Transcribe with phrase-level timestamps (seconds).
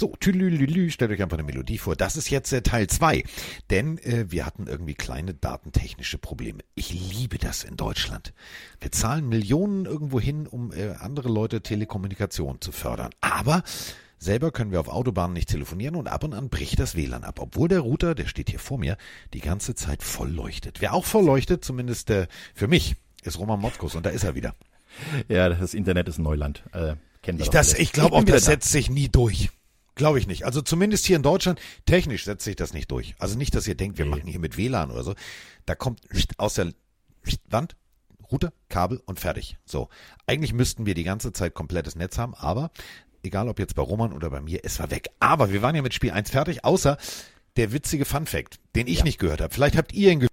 [0.00, 1.94] So, tülülülü, stellt euch einfach eine Melodie vor.
[1.94, 3.22] Das ist jetzt äh, Teil zwei,
[3.68, 6.60] denn äh, wir hatten irgendwie kleine datentechnische Probleme.
[6.74, 8.32] Ich liebe das in Deutschland.
[8.80, 13.10] Wir zahlen Millionen irgendwo hin, um äh, andere Leute Telekommunikation zu fördern.
[13.20, 13.62] Aber
[14.16, 17.38] Selber können wir auf Autobahnen nicht telefonieren und ab und an bricht das WLAN ab,
[17.38, 18.96] obwohl der Router, der steht hier vor mir,
[19.34, 20.80] die ganze Zeit voll leuchtet.
[20.80, 24.34] Wer auch voll leuchtet, zumindest äh, für mich, ist Roman Motzkus und da ist er
[24.34, 24.54] wieder.
[25.28, 26.62] Ja, das Internet ist Neuland.
[26.72, 28.52] Äh, kennen wir ich das, ich glaube auch, das da.
[28.52, 29.50] setzt sich nie durch.
[30.00, 30.46] Glaube ich nicht.
[30.46, 33.14] Also zumindest hier in Deutschland, technisch setzt sich das nicht durch.
[33.18, 34.10] Also nicht, dass ihr denkt, wir Nee.
[34.12, 35.14] machen hier mit WLAN oder so.
[35.66, 36.00] Da kommt
[36.38, 36.72] aus der
[37.50, 37.76] Wand,
[38.32, 39.58] Router, Kabel und fertig.
[39.66, 39.90] So.
[40.26, 42.70] Eigentlich müssten wir die ganze Zeit komplettes Netz haben, aber
[43.22, 45.10] egal ob jetzt bei Roman oder bei mir, es war weg.
[45.20, 46.96] Aber wir waren ja mit Spiel 1 fertig, außer
[47.56, 49.04] der witzige Fun Fact, den ich Ja.
[49.04, 49.52] nicht gehört habe.
[49.52, 50.29] Vielleicht habt ihr ihn gehört.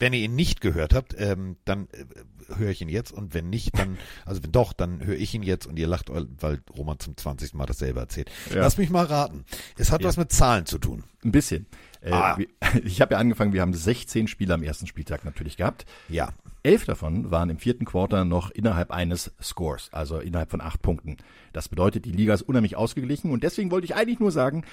[0.00, 3.48] Wenn ihr ihn nicht gehört habt, ähm, dann äh, höre ich ihn jetzt und wenn
[3.50, 6.98] nicht, dann, also wenn doch, dann höre ich ihn jetzt und ihr lacht, weil Roman
[6.98, 7.54] zum 20.
[7.54, 8.30] Mal dasselbe erzählt.
[8.52, 8.56] Ja.
[8.62, 9.44] Lass mich mal raten.
[9.78, 10.08] Es hat Ja.
[10.08, 11.04] was mit Zahlen zu tun.
[11.24, 11.66] Ein bisschen.
[12.00, 12.36] Äh, Ah.
[12.38, 12.48] wir-
[12.84, 15.84] Ich habe ja angefangen, wir haben 16 Spiele am ersten Spieltag natürlich gehabt.
[16.08, 16.30] Ja.
[16.62, 21.16] Elf davon waren im vierten Quarter noch innerhalb eines Scores, also innerhalb von acht Punkten.
[21.54, 24.64] Das bedeutet, die Liga ist unheimlich ausgeglichen und deswegen wollte ich eigentlich nur sagen,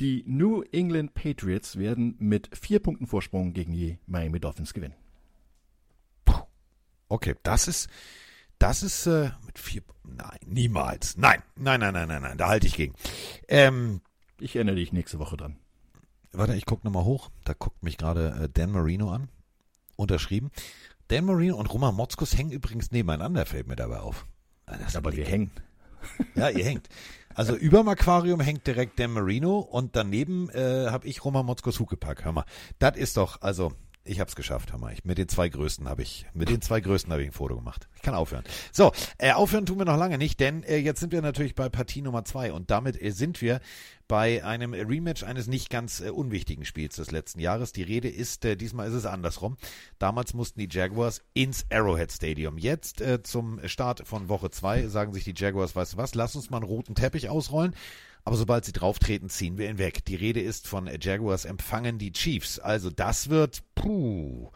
[0.00, 4.94] die New England Patriots werden mit vier Punkten Vorsprung gegen die Miami Dolphins gewinnen.
[7.08, 7.88] Okay, das ist,
[8.58, 11.16] das ist äh, mit vier, nein, niemals.
[11.16, 12.94] Nein, nein, nein, nein, nein, nein, da halte ich gegen.
[13.48, 14.00] Ähm,
[14.38, 15.56] Ich erinnere dich nächste Woche dran.
[16.32, 17.30] warte, ich gucke nochmal hoch.
[17.44, 19.28] Da guckt mich gerade äh, Dan Marino an.
[19.96, 20.50] Unterschrieben.
[21.08, 24.24] Dan Marino und Roman Motzkus hängen übrigens nebeneinander, fällt mir dabei auf.
[24.66, 25.50] Ah, das Aber wir hängen.
[26.36, 26.88] Ja, ihr hängt.
[27.34, 32.24] Also überm Aquarium hängt direkt Dan Marino und daneben äh, habe ich Roman Motzkos Huckepack.
[32.24, 32.44] Hör mal,
[32.78, 33.72] das ist doch, also
[34.10, 34.92] ich habe es geschafft, mal.
[34.92, 37.54] Ich, mit den zwei Größten habe ich, mit den zwei Größten habe ich ein Foto
[37.54, 37.88] gemacht.
[37.94, 38.42] Ich kann aufhören.
[38.72, 41.68] So, äh, aufhören tun wir noch lange nicht, denn äh, jetzt sind wir natürlich bei
[41.68, 43.60] Partie Nummer zwei und damit äh, sind wir
[44.08, 47.70] bei einem Rematch eines nicht ganz äh, unwichtigen Spiels des letzten Jahres.
[47.70, 49.56] Die Rede ist, äh, diesmal ist es andersrum.
[50.00, 52.58] Damals mussten die Jaguars ins Arrowhead Stadium.
[52.58, 56.34] Jetzt äh, zum Start von Woche zwei sagen sich die Jaguars, weißt du was, lass
[56.34, 57.76] uns mal einen roten Teppich ausrollen.
[58.24, 60.04] Aber sobald sie drauftreten, ziehen wir ihn weg.
[60.04, 62.58] Die Rede ist von Jaguars empfangen die Chiefs.
[62.58, 64.50] Also das wird, puh,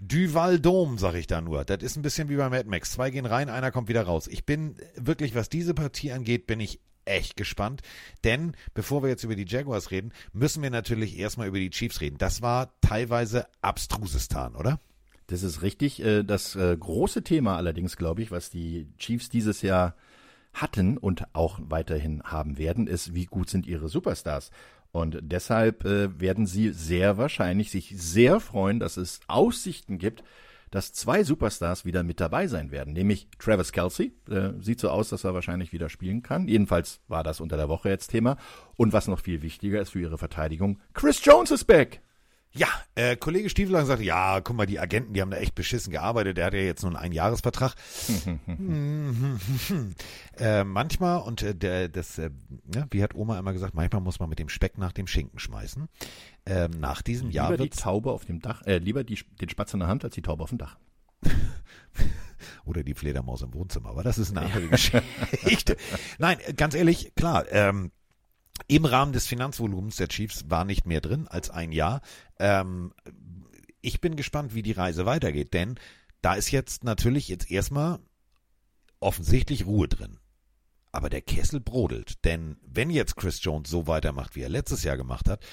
[0.00, 1.64] Duval Dome, sag ich da nur.
[1.64, 2.92] Das ist ein bisschen wie bei Mad Max.
[2.92, 4.26] Zwei gehen rein, einer kommt wieder raus.
[4.26, 7.82] Ich bin wirklich, was diese Partie angeht, bin ich echt gespannt.
[8.24, 12.00] Denn bevor wir jetzt über die Jaguars reden, müssen wir natürlich erstmal über die Chiefs
[12.00, 12.18] reden.
[12.18, 14.80] Das war teilweise abstrusestan, oder?
[15.26, 16.02] Das ist richtig.
[16.02, 19.94] Äh, Das äh, große Thema allerdings, glaube ich, was die Chiefs dieses Jahr
[20.54, 24.50] hatten und auch weiterhin haben werden, ist, wie gut sind ihre Superstars.
[24.92, 30.22] Und deshalb äh, werden sie sehr wahrscheinlich sich sehr freuen, dass es Aussichten gibt,
[30.70, 34.12] dass zwei Superstars wieder mit dabei sein werden, nämlich Travis Kelsey.
[34.30, 36.46] Äh, sieht so aus, dass er wahrscheinlich wieder spielen kann.
[36.46, 38.36] Jedenfalls war das unter der Woche jetzt Thema.
[38.76, 42.03] Und was noch viel wichtiger ist für ihre Verteidigung, Chris Jones ist back.
[42.56, 45.90] Ja, äh, Kollege Stiefel sagte, ja, guck mal, die Agenten, die haben da echt beschissen
[45.90, 46.36] gearbeitet.
[46.36, 47.74] Der hat ja jetzt nur einen Einjahresvertrag.
[50.38, 52.30] äh, manchmal, und äh, der, das, äh,
[52.72, 55.40] ja, wie hat Oma immer gesagt, manchmal muss man mit dem Speck nach dem Schinken
[55.40, 55.88] schmeißen.
[56.46, 59.74] Ähm, nach diesem Jahr Lieber die Taube auf dem Dach, äh, lieber die, den Spatz
[59.74, 60.78] in der Hand als die Taube auf dem Dach.
[62.64, 65.76] oder die Fledermaus im Wohnzimmer, aber das ist eine andere Geschichte.
[66.18, 67.90] Nein, äh, ganz ehrlich, klar, ähm,
[68.68, 72.00] im Rahmen des Finanzvolumens der Chiefs war nicht mehr drin als ein Jahr.
[72.38, 72.92] Ähm,
[73.80, 75.74] ich bin gespannt, wie die Reise weitergeht, denn
[76.22, 77.98] da ist jetzt natürlich jetzt erstmal
[79.00, 80.18] offensichtlich Ruhe drin.
[80.92, 84.96] Aber der Kessel brodelt, denn wenn jetzt Chris Jones so weitermacht, wie er letztes Jahr
[84.96, 85.44] gemacht hat,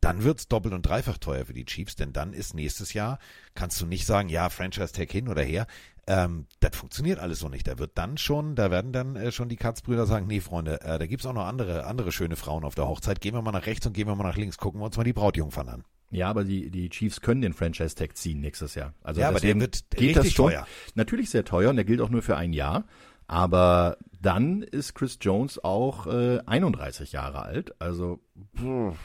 [0.00, 3.18] dann wird's doppelt und dreifach teuer für die Chiefs, denn dann ist nächstes Jahr,
[3.54, 5.66] kannst du nicht sagen, ja, Franchise Tag hin oder her.
[6.08, 7.66] Ähm, das funktioniert alles so nicht.
[7.66, 10.98] Da wird dann schon, da werden dann äh, schon die Katzbrüder sagen, nee, Freunde, äh,
[10.98, 13.20] da gibt's auch noch andere, andere schöne Frauen auf der Hochzeit.
[13.20, 15.04] Gehen wir mal nach rechts und gehen wir mal nach links, gucken wir uns mal
[15.04, 15.84] die Brautjungfern an.
[16.12, 18.94] Ja, aber die, die Chiefs können den Franchise-Tag ziehen nächstes Jahr.
[19.02, 20.50] Also Ja, aber der wird geht das schon.
[20.50, 20.66] teuer.
[20.94, 22.84] Natürlich sehr teuer und der gilt auch nur für ein Jahr.
[23.26, 27.74] Aber dann ist Chris Jones auch äh, 31 Jahre alt.
[27.80, 28.20] Also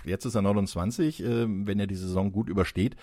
[0.06, 2.96] jetzt ist er 29, äh, wenn er die Saison gut übersteht.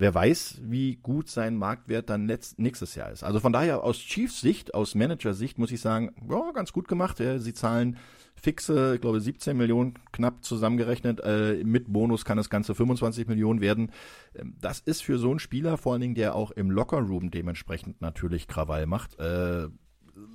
[0.00, 3.22] Wer weiß, wie gut sein Marktwert dann letzt, nächstes Jahr ist.
[3.22, 6.88] Also von daher aus Chiefs Sicht, aus Manager Sicht muss ich sagen, ja, ganz gut
[6.88, 7.20] gemacht.
[7.20, 7.98] Ja, sie zahlen
[8.34, 11.20] fixe, ich glaube 17 Millionen knapp zusammengerechnet.
[11.20, 13.92] Äh, mit Bonus kann das Ganze 25 Millionen werden.
[14.34, 18.00] Ähm, Das ist für so einen Spieler, vor allen Dingen, der auch im Lockerroom dementsprechend
[18.00, 19.68] natürlich Krawall macht, äh,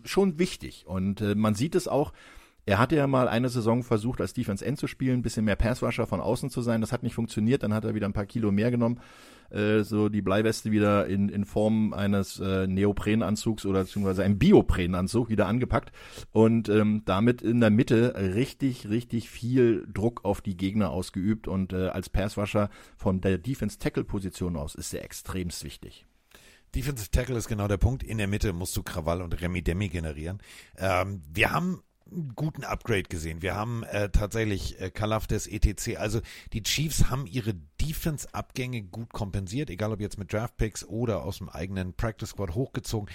[0.04, 0.86] schon wichtig.
[0.86, 2.14] Und äh, man sieht es auch
[2.66, 5.56] Er hatte ja mal eine Saison versucht, als Defense End zu spielen, ein bisschen mehr
[5.56, 6.82] Passrusher von außen zu sein.
[6.82, 7.64] Das hat nicht funktioniert.
[7.64, 9.00] Dann hat er wieder ein paar Kilo mehr genommen.
[9.50, 15.30] Äh, so die Bleiweste wieder in, in Form eines äh, Neoprenanzugs oder beziehungsweise einem Bioprenanzug
[15.30, 15.92] wieder angepackt
[16.32, 21.74] und ähm, damit in der Mitte richtig, richtig viel Druck auf die Gegner ausgeübt und
[21.74, 26.06] äh, als Passrusher von der Defense-Tackle-Position aus ist er extremst wichtig.
[26.74, 28.04] Defensive Tackle ist genau der Punkt.
[28.04, 30.40] In der Mitte musst du Krawall und Remi Demi generieren.
[30.78, 31.82] Ähm, wir haben
[32.36, 33.42] guten Upgrade gesehen.
[33.42, 35.98] Wir haben äh, tatsächlich äh, Kalafdis etc.
[35.98, 36.22] Also
[36.54, 41.50] die Chiefs haben ihre Defense-Abgänge gut kompensiert, egal ob jetzt mit Draftpicks oder aus dem
[41.50, 43.10] eigenen Practice Squad hochgezogen.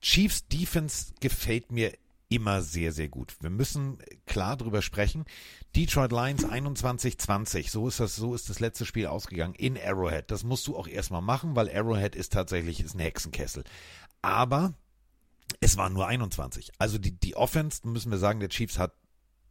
[0.00, 1.92] Chiefs Defense gefällt mir
[2.28, 3.36] immer sehr, sehr gut.
[3.40, 5.24] Wir müssen klar drüber sprechen.
[5.76, 10.30] Detroit Lions 21-20, so ist das, so ist das letzte Spiel ausgegangen in Arrowhead.
[10.30, 13.64] Das musst du auch erstmal machen, weil Arrowhead ist tatsächlich ist ein Hexenkessel.
[14.22, 14.72] Aber
[15.60, 16.72] es waren nur 21.
[16.78, 18.92] Also die, die Offense, müssen wir sagen, der Chiefs hat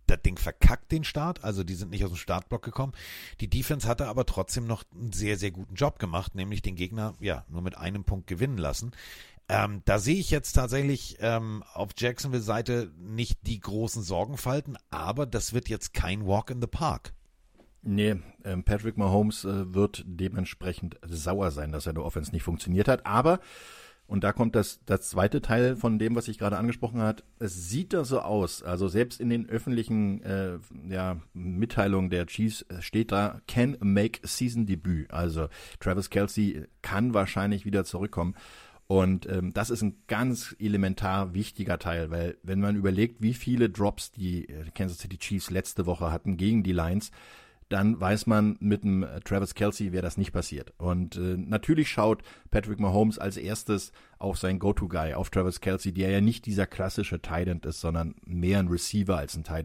[0.07, 1.44] das Ding verkackt, den Start.
[1.44, 2.94] Also die sind nicht aus dem Startblock gekommen.
[3.39, 7.13] Die Defense hatte aber trotzdem noch einen sehr, sehr guten Job gemacht, nämlich den Gegner
[7.19, 8.92] ja nur mit einem Punkt gewinnen lassen.
[9.50, 15.25] Ähm, da sehe ich jetzt tatsächlich ähm, auf Jacksonville Seite nicht die großen Sorgenfalten, aber
[15.25, 17.13] das wird jetzt kein Walk in the Park.
[17.83, 23.06] Nee, ähm, Patrick Mahomes äh, wird dementsprechend sauer sein, dass seine Offense nicht funktioniert hat.
[23.06, 23.39] Aber
[24.12, 27.24] und da kommt das, das zweite Teil von dem, was ich gerade angesprochen hat.
[27.40, 28.62] Es sieht da so aus.
[28.62, 30.60] Also selbst in den öffentlichen äh,
[30.90, 35.10] ja, Mitteilungen der Chiefs steht da, can make season debut.
[35.12, 35.48] Also
[35.80, 38.36] Travis Kelsey kann wahrscheinlich wieder zurückkommen.
[38.88, 43.69] Und ähm, das ist ein ganz elementar wichtiger Teil, weil wenn man überlegt, wie viele
[43.69, 47.12] Drops die äh, Kansas City Chiefs letzte Woche hatten gegen die Lions,
[47.71, 50.73] dann weiß man mit dem äh, Travis Kelsey wäre das nicht passiert.
[50.77, 56.09] Und äh, natürlich schaut Patrick Mahomes als erstes auf seinen Go-To-Guy, auf Travis Kelsey, der
[56.09, 59.62] ja nicht dieser klassische Tight ist, sondern mehr ein Receiver als ein Tight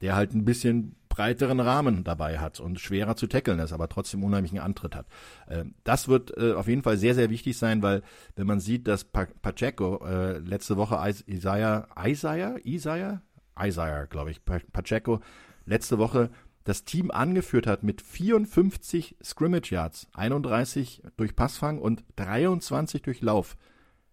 [0.00, 4.24] der halt ein bisschen breiteren Rahmen dabei hat und schwerer zu tackeln ist, aber trotzdem
[4.24, 5.06] unheimlichen Antritt hat.
[5.48, 8.02] Ähm, das wird äh, auf jeden Fall sehr, sehr wichtig sein, weil
[8.34, 13.20] wenn man sieht, dass Pacheco äh, letzte Woche Isaiah, Isaiah, Isaiah,
[13.60, 15.20] Isaiah, glaube ich, Pacheco
[15.66, 16.30] letzte Woche
[16.64, 23.56] das Team angeführt hat mit 54 Scrimmage Yards, 31 durch Passfang und 23 durch Lauf,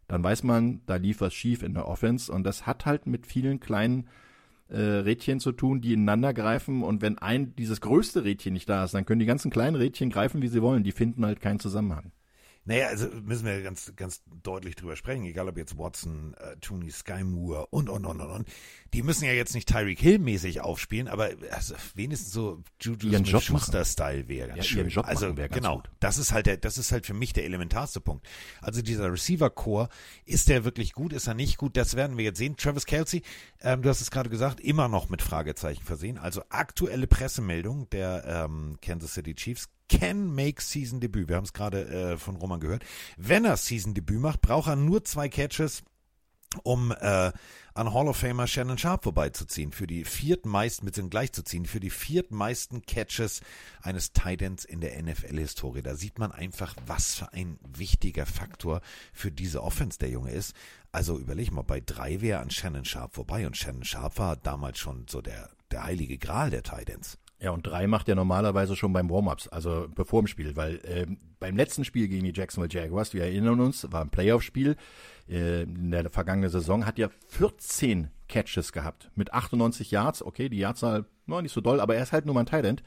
[0.08, 3.28] dann weiß man, da lief was schief in der Offense und das hat halt mit
[3.28, 4.08] vielen kleinen
[4.68, 8.84] äh, Rädchen zu tun, die ineinander greifen und wenn ein dieses größte Rädchen nicht da
[8.84, 11.60] ist, dann können die ganzen kleinen Rädchen greifen, wie sie wollen, die finden halt keinen
[11.60, 12.12] Zusammenhang.
[12.70, 16.92] Naja, also müssen wir ganz, ganz deutlich drüber sprechen, egal ob jetzt Watson, äh, Tooney,
[16.92, 18.48] Sky Moore und, und, und, und, und.
[18.94, 24.28] Die müssen ja jetzt nicht Tyreek Hill mäßig aufspielen, aber also wenigstens so Juju Smith-Schuster-Style
[24.28, 24.90] wäre ganz ja, schön.
[24.90, 25.90] Job also ganz genau, gut.
[26.00, 28.28] das ist halt der, das ist halt für mich der elementarste Punkt.
[28.62, 29.90] Also dieser Receiver-Core,
[30.26, 31.76] ist der wirklich gut, ist er nicht gut?
[31.76, 32.56] Das werden wir jetzt sehen.
[32.56, 33.24] Travis Kelsey,
[33.62, 36.20] ähm, du hast es gerade gesagt, immer noch mit Fragezeichen versehen.
[36.20, 41.28] Also aktuelle Pressemeldung der ähm, Kansas City Chiefs can make Season Debüt.
[41.28, 42.86] Wir haben es gerade äh, von Roman gehört.
[43.18, 45.84] Wenn er Season Debüt macht, braucht er nur zwei Catches,
[46.64, 47.32] um äh,
[47.74, 52.82] an Hall of Famer Shannon Sharp vorbeizuziehen, für die viertmeisten, mit gleichzuziehen, für die viertmeisten
[52.82, 53.42] Catches
[53.82, 55.82] eines Titans in der NFL-Historie.
[55.82, 58.82] Da sieht man einfach, was für ein wichtiger Faktor
[59.14, 60.54] für diese Offense der Junge ist.
[60.92, 64.80] Also überleg mal, bei drei wäre an Shannon Sharp vorbei und Shannon Sharp war damals
[64.80, 67.18] schon so der, der heilige Gral der Titans.
[67.42, 71.08] Ja, und drei macht er normalerweise schon beim Warm-Ups, also bevor dem Spiel, weil äh,
[71.40, 74.76] beim letzten Spiel gegen die Jacksonville Jaguars, wir erinnern uns, war ein Playoff-Spiel
[75.30, 80.22] äh, in der vergangenen Saison, hat er 14 Catches gehabt mit 98 Yards.
[80.22, 82.84] Okay, die Yardzahl no, nicht so doll, aber er ist halt nur mal ein Tight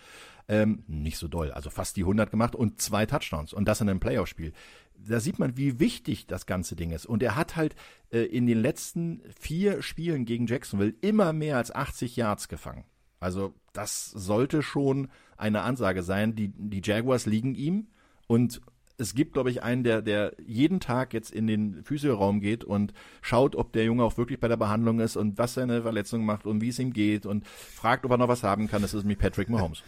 [0.48, 3.88] Ähm, nicht so doll, also fast die 100 gemacht und zwei Touchdowns und das in
[3.88, 4.52] einem Playoff-Spiel.
[4.94, 7.06] Da sieht man, wie wichtig das ganze Ding ist.
[7.06, 7.74] Und er hat halt
[8.10, 12.84] äh, in den letzten vier Spielen gegen Jacksonville immer mehr als 80 Yards gefangen.
[13.18, 16.34] Also das sollte schon eine Ansage sein.
[16.34, 17.88] Die, die Jaguars liegen ihm
[18.26, 18.60] und
[18.98, 22.92] es gibt, glaube ich, einen, der, der jeden Tag jetzt in den Physioraum geht und
[23.20, 26.46] schaut, ob der Junge auch wirklich bei der Behandlung ist und was seine Verletzung macht
[26.46, 28.82] und wie es ihm geht und fragt, ob er noch was haben kann.
[28.82, 29.82] Das ist nämlich Patrick Mahomes.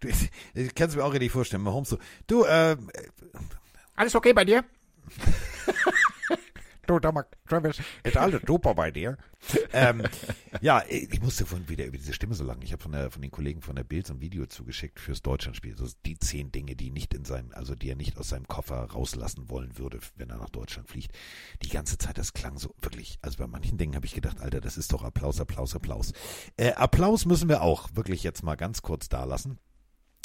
[0.00, 0.08] Du,
[0.54, 1.62] ich kann es mir auch richtig vorstellen.
[1.62, 2.76] Mahomes so, du, äh,
[3.96, 4.64] alles okay bei dir?
[6.86, 9.16] du, mal, Travis, ist alles super bei dir.
[9.72, 10.02] ähm,
[10.60, 12.64] ja, ich musste vorhin wieder über diese Stimme so lange.
[12.64, 15.76] Ich habe von, von den Kollegen von der Bild so ein Video zugeschickt fürs Deutschlandspiel.
[15.76, 18.76] So die zehn Dinge, die nicht in seinem, also die er nicht aus seinem Koffer
[18.90, 21.12] rauslassen wollen würde, wenn er nach Deutschland fliegt.
[21.62, 23.18] Die ganze Zeit, das klang so wirklich.
[23.22, 26.12] Also bei manchen Dingen habe ich gedacht, Alter, das ist doch Applaus, Applaus, Applaus.
[26.56, 29.58] Äh, Applaus müssen wir auch wirklich jetzt mal ganz kurz da lassen.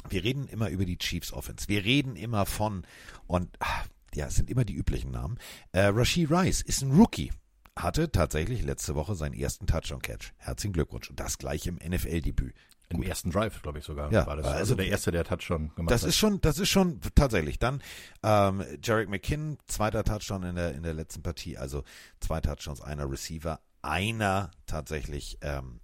[0.10, 1.68] Wir reden immer über die Chiefs Offense.
[1.68, 2.86] Wir reden immer von,
[3.28, 5.38] und ach, ja, es sind immer die üblichen Namen.
[5.72, 7.32] Äh, Rashid Rice ist ein Rookie.
[7.78, 10.32] hatte tatsächlich letzte Woche seinen ersten Touchdown-Catch.
[10.38, 11.10] Herzlichen Glückwunsch.
[11.10, 12.56] Und das gleich im NFL-Debüt.
[12.90, 13.08] Im Gut.
[13.08, 14.12] ersten Drive, glaube ich sogar.
[14.12, 14.46] Ja, war das.
[14.46, 16.10] Also, also der erste, der Touchdown gemacht das hat.
[16.10, 17.58] Ist schon, das ist schon tatsächlich.
[17.58, 17.82] Dann
[18.24, 21.58] ähm, Jarek McKinn, zweiter Touchdown in der, in der letzten Partie.
[21.58, 21.84] Also
[22.20, 25.40] zwei Touchdowns, einer Receiver, einer tatsächlich.
[25.42, 25.80] Ähm,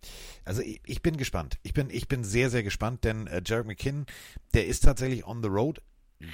[0.46, 1.58] also ich, ich, bin gespannt.
[1.64, 4.06] Ich bin, ich bin sehr, sehr gespannt, denn äh, Jarek McKinn,
[4.54, 5.82] der ist tatsächlich on the road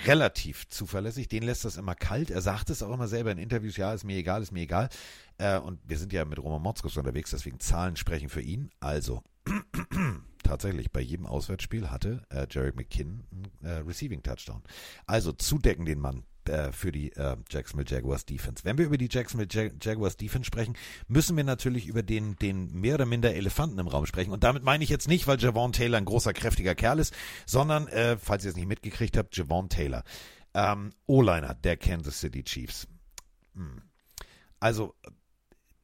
[0.06, 1.28] relativ zuverlässig.
[1.28, 2.30] Den lässt das immer kalt.
[2.30, 4.90] Er sagt es auch immer selber in Interviews, ja, ist mir egal, ist mir egal.
[5.38, 8.70] Äh, und wir sind ja mit Roman Motzkos unterwegs, deswegen Zahlen sprechen für ihn.
[8.80, 9.24] Also,
[10.44, 14.64] tatsächlich, bei jedem Auswärtsspiel hatte äh, Jared McKinn einen äh, Receiving Touchdown.
[15.06, 18.64] Also zudecken den Mann äh, für die äh, Jacksonville Jaguars Defense.
[18.64, 20.76] Wenn wir über die Jacksonville Jag Jaguars Defense sprechen,
[21.08, 24.32] müssen wir natürlich über den, den mehr oder minder Elefanten im Raum sprechen.
[24.32, 27.14] Und damit meine ich jetzt nicht, weil Javon Taylor ein großer, kräftiger Kerl ist,
[27.46, 30.04] sondern, äh, falls ihr es nicht mitgekriegt habt, Javon Taylor.
[30.54, 32.88] Ähm, O-Liner der Kansas City Chiefs.
[33.54, 33.82] Hm.
[34.60, 34.96] Also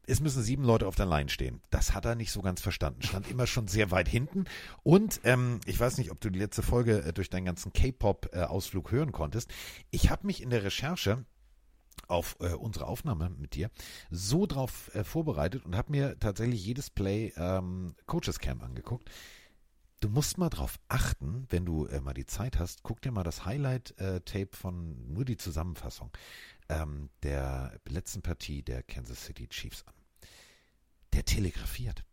[0.05, 1.61] es müssen sieben Leute auf der Line stehen.
[1.69, 3.01] Das hat er nicht so ganz verstanden.
[3.01, 4.45] Stand immer schon sehr weit hinten.
[4.83, 8.91] Und ähm, ich weiß nicht, ob du die letzte Folge äh, durch deinen ganzen K-Pop-Ausflug
[8.91, 9.51] hören konntest.
[9.91, 11.25] Ich habe mich in der Recherche
[12.07, 13.69] auf äh, unsere Aufnahme mit dir
[14.11, 19.09] so drauf äh, vorbereitet und habe mir tatsächlich jedes Play ähm, Coaches Camp angeguckt.
[19.99, 23.23] Du musst mal drauf achten, wenn du äh, mal die Zeit hast, guck dir mal
[23.23, 26.11] das Highlight-Tape äh, von nur die Zusammenfassung
[26.81, 29.93] ähm, der letzten Partie der Kansas City Chiefs an.
[31.13, 32.03] Der telegrafiert.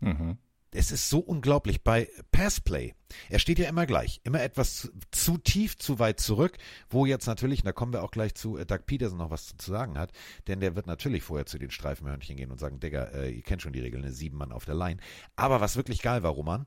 [0.00, 0.38] Mhm.
[0.70, 1.82] Es ist so unglaublich.
[1.82, 2.94] Bei Passplay,
[3.30, 6.58] er steht ja immer gleich, immer etwas zu, zu, tief, zu weit zurück,
[6.90, 9.56] wo jetzt natürlich, und da kommen wir auch gleich zu, äh, Doug Peterson noch was
[9.56, 10.12] zu sagen hat,
[10.46, 13.62] denn der wird natürlich vorher zu den Streifenhörnchen gehen und sagen, Digga, äh, ihr kennt
[13.62, 15.00] schon die Regeln, eine sieben Mann auf der Line.
[15.36, 16.66] Aber was wirklich geil war, Roman,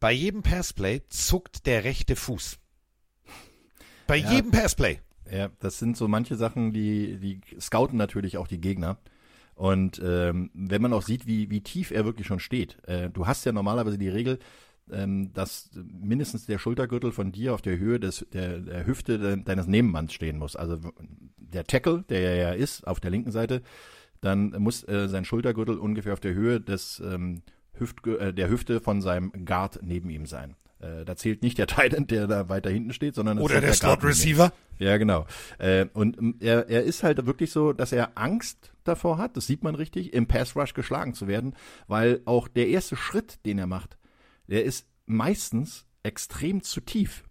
[0.00, 2.58] bei jedem Passplay zuckt der rechte Fuß.
[4.06, 4.32] Bei ja.
[4.32, 5.00] jedem Passplay.
[5.30, 8.98] Ja, das sind so manche Sachen, die, die scouten natürlich auch die Gegner.
[9.54, 12.78] Und ähm, wenn man auch sieht, wie, wie tief er wirklich schon steht.
[12.88, 14.38] Äh, du hast ja normalerweise die Regel,
[14.90, 19.42] ähm, dass mindestens der Schultergürtel von dir auf der Höhe des, der, der Hüfte de,
[19.42, 20.56] deines Nebenmanns stehen muss.
[20.56, 20.78] Also
[21.36, 23.62] der Tackle, der er ja ist, auf der linken Seite,
[24.20, 27.42] dann muss äh, sein Schultergürtel ungefähr auf der Höhe des ähm,
[27.74, 30.56] Hüft, äh, der Hüfte von seinem Guard neben ihm sein.
[30.80, 33.74] Äh, da zählt nicht der Titan, der da weiter hinten steht, sondern oder der, der
[33.74, 34.52] Slot Receiver.
[34.78, 35.26] Ja, genau.
[35.58, 39.46] Äh, und ähm, er, er ist halt wirklich so, dass er Angst davor hat, das
[39.46, 41.54] sieht man richtig, im Pass Rush geschlagen zu werden,
[41.86, 43.98] weil auch der erste Schritt, den er macht,
[44.48, 47.24] der ist meistens extrem zu tief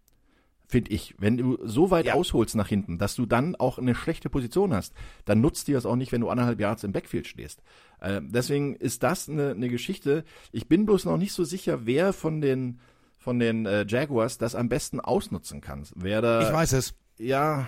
[0.70, 1.16] finde ich.
[1.18, 2.14] Wenn du so weit ja.
[2.14, 4.94] ausholst nach hinten, dass du dann auch eine schlechte Position hast,
[5.26, 7.64] dann nutzt dir das auch nicht, wenn du anderthalb Yards im Backfield stehst.
[8.00, 10.24] Äh, deswegen ist das eine, eine Geschichte.
[10.52, 12.80] Ich bin bloß noch nicht so sicher, wer von den
[13.20, 15.86] von den äh, Jaguars das am besten ausnutzen kann.
[15.96, 16.96] Wer da, ich weiß es.
[17.20, 17.68] Ja,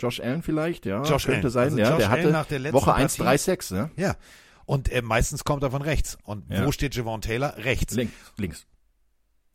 [0.00, 1.04] Josh Allen vielleicht, ja.
[1.04, 1.50] Josh könnte Allen.
[1.50, 1.90] sein, also ja.
[1.90, 3.90] Josh der hatte nach der Woche 1, 3, 6, ne?
[3.96, 4.16] Ja.
[4.64, 6.16] Und äh, meistens kommt er von rechts.
[6.24, 6.64] Und ja.
[6.64, 7.56] wo steht Javon Taylor?
[7.58, 7.94] Rechts.
[7.94, 8.14] Links.
[8.36, 8.66] Links.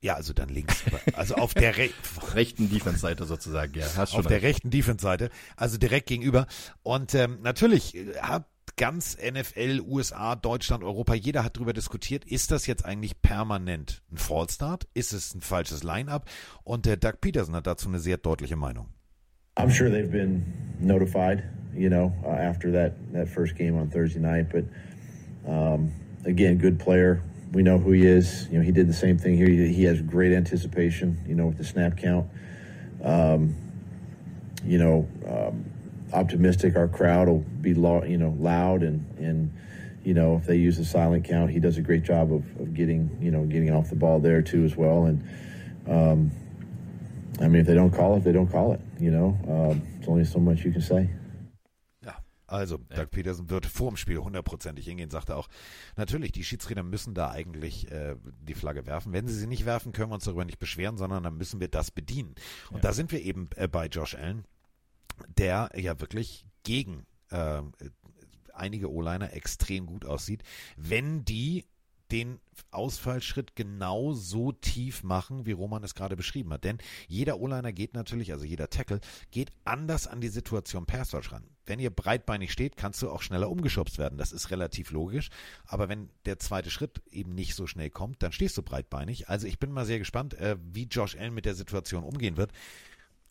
[0.01, 0.84] Ja, also dann links.
[1.13, 1.89] Also auf der Re
[2.36, 3.86] rechten Defense-Seite sozusagen, ja.
[3.96, 4.29] Hast schon auf recht.
[4.29, 6.46] der rechten Defense-Seite, also direkt gegenüber.
[6.84, 8.13] Und ähm, natürlich äh,
[8.77, 14.17] ganz NFL, USA, Deutschland, Europa, jeder hat darüber diskutiert, ist das jetzt eigentlich permanent ein
[14.17, 14.88] Fallstart?
[14.94, 16.29] Ist es ein falsches Line-up?
[16.63, 18.88] Und der Doug Peterson hat dazu eine sehr deutliche Meinung.
[19.58, 20.44] I'm sure they've been
[20.82, 24.48] notified, you know, uh, after that, that first game on Thursday night.
[24.51, 24.65] But
[25.50, 25.94] um,
[26.25, 27.22] again, good player.
[27.53, 28.50] We know who he is.
[28.51, 29.48] You know, he did the same thing here.
[29.48, 32.27] He, he has great anticipation, you know, with the snap count.
[33.01, 33.55] Um,
[34.65, 35.65] you know, um,
[36.14, 39.52] optimistic our crowd will be you know loud and and
[40.04, 42.74] you know if they use the silent count he does a great job of, of
[42.74, 45.24] getting you know getting off the ball there too as well and
[45.88, 46.32] um,
[47.42, 50.08] I mean if they don't call it they don't call it you know um, it's
[50.08, 51.10] only so much you can say
[52.04, 52.14] ja
[52.48, 55.48] also Doug Peterson wird vor dem Spiel hundertprozentig hingehen, sagt er auch.
[55.98, 58.16] Natürlich, die Schiedsrichter müssen da eigentlich äh,
[58.48, 59.14] die Flagge werfen.
[59.14, 61.68] Wenn sie sie nicht werfen, können wir uns darüber nicht beschweren, sondern dann müssen wir
[61.70, 62.36] das bedienen.
[62.70, 62.82] Und ja.
[62.82, 64.46] da sind wir eben äh, bei Josh Allen
[65.27, 67.62] der ja wirklich gegen äh,
[68.53, 70.43] einige O-Liner extrem gut aussieht,
[70.77, 71.65] wenn die
[72.12, 72.39] den
[72.72, 76.63] Ausfallschritt genau so tief machen, wie Roman es gerade beschrieben hat.
[76.63, 79.00] Denn jeder O-Liner geht natürlich, also jeder Tackle,
[79.31, 81.48] geht anders an die Situation Pass ran.
[81.65, 84.19] Wenn ihr breitbeinig steht, kannst du auch schneller umgeschubst werden.
[84.19, 85.29] Das ist relativ logisch.
[85.65, 89.27] Aber wenn der zweite Schritt eben nicht so schnell kommt, dann stehst du breitbeinig.
[89.29, 92.51] Also ich bin mal sehr gespannt, äh, wie Josh Allen mit der Situation umgehen wird.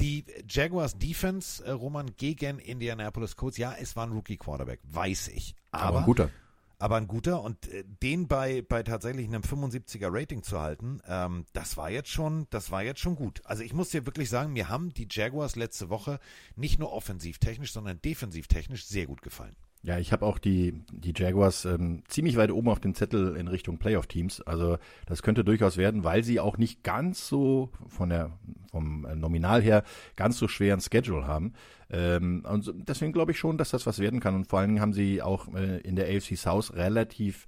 [0.00, 5.28] Die Jaguars Defense, äh, Roman, gegen Indianapolis Colts, ja, es war ein Rookie Quarterback, weiß
[5.28, 5.54] ich.
[5.70, 6.30] Aber, aber ein guter.
[6.78, 11.46] Aber ein guter und äh, den bei, bei tatsächlich einem 75er Rating zu halten, ähm,
[11.52, 13.40] das war jetzt schon, das war jetzt schon gut.
[13.44, 16.18] Also ich muss dir wirklich sagen, mir haben die Jaguars letzte Woche
[16.56, 19.56] nicht nur offensiv technisch, sondern defensiv technisch sehr gut gefallen.
[19.84, 23.48] Ja, ich habe auch die, die Jaguars ähm, ziemlich weit oben auf dem Zettel in
[23.48, 24.40] Richtung Playoff-Teams.
[24.40, 28.30] Also das könnte durchaus werden, weil sie auch nicht ganz so von der
[28.70, 29.84] vom äh, Nominal her
[30.16, 31.52] ganz so schweren Schedule haben.
[31.90, 34.34] Ähm, und deswegen glaube ich schon, dass das was werden kann.
[34.34, 37.46] Und vor allen Dingen haben sie auch äh, in der AFC South relativ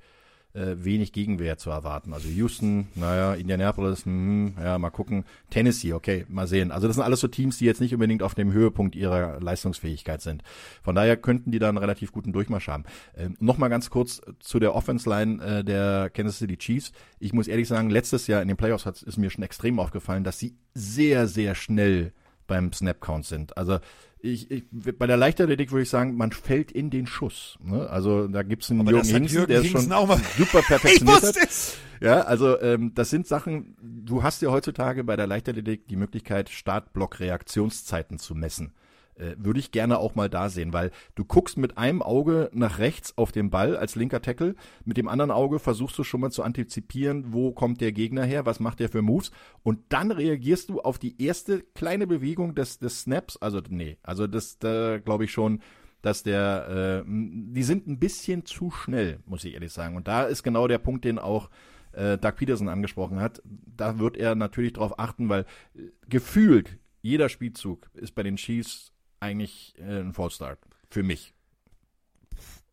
[0.57, 2.13] äh, wenig Gegenwehr zu erwarten.
[2.13, 5.25] Also Houston, naja, Indianapolis, hm, ja, mal gucken.
[5.51, 6.73] Tennessee, okay, mal sehen.
[6.73, 10.23] Also das sind alles so Teams, die jetzt nicht unbedingt auf dem Höhepunkt ihrer Leistungsfähigkeit
[10.23, 10.43] sind.
[10.83, 12.85] Von daher könnten die da einen relativ guten Durchmarsch haben.
[13.17, 16.93] Ähm, Nochmal ganz kurz zu der Offense-Line äh, der Kansas City Chiefs.
[17.19, 20.25] Ich muss ehrlich sagen, letztes Jahr in den Playoffs hat, ist mir schon extrem aufgefallen,
[20.25, 22.13] dass sie sehr, sehr schnell
[22.47, 23.57] beim Snap-Count sind.
[23.57, 23.79] Also
[24.27, 24.65] ich, ich,
[24.99, 27.59] bei der Leichtathletik würde ich sagen, man fällt in den Schuss.
[27.63, 27.89] Ne?
[27.89, 31.37] Also da gibt's einen Aber Jürgen Hingsen, der ist schon super perfektioniert hat.
[31.37, 31.77] es.
[32.01, 36.51] Ja, also ähm, das sind Sachen, du hast ja heutzutage bei der Leichtathletik die Möglichkeit,
[36.51, 38.73] Startblock-Reaktionszeiten zu messen
[39.19, 42.79] äh, würde ich gerne auch mal da sehen, weil du guckst mit einem Auge nach
[42.79, 44.55] rechts auf den Ball als linker Tackle,
[44.85, 48.47] mit dem anderen Auge versuchst du schon mal zu antizipieren, wo kommt der Gegner her,
[48.47, 49.31] was macht der für Moves
[49.63, 54.27] und dann reagierst du auf die erste kleine Bewegung des, des Snaps, also nee, also
[54.27, 55.61] das da glaube ich schon,
[56.03, 59.97] dass der, äh, die sind ein bisschen zu schnell, muss ich ehrlich sagen.
[59.97, 61.51] Und da ist genau der Punkt, den auch
[61.93, 63.43] äh, Doug Peterson angesprochen hat.
[63.45, 68.93] Da wird er natürlich darauf achten, weil äh, gefühlt jeder Spielzug ist bei den Chiefs
[69.27, 70.59] eigentlich äh, ein Fallstart.
[70.91, 71.35] Für mich.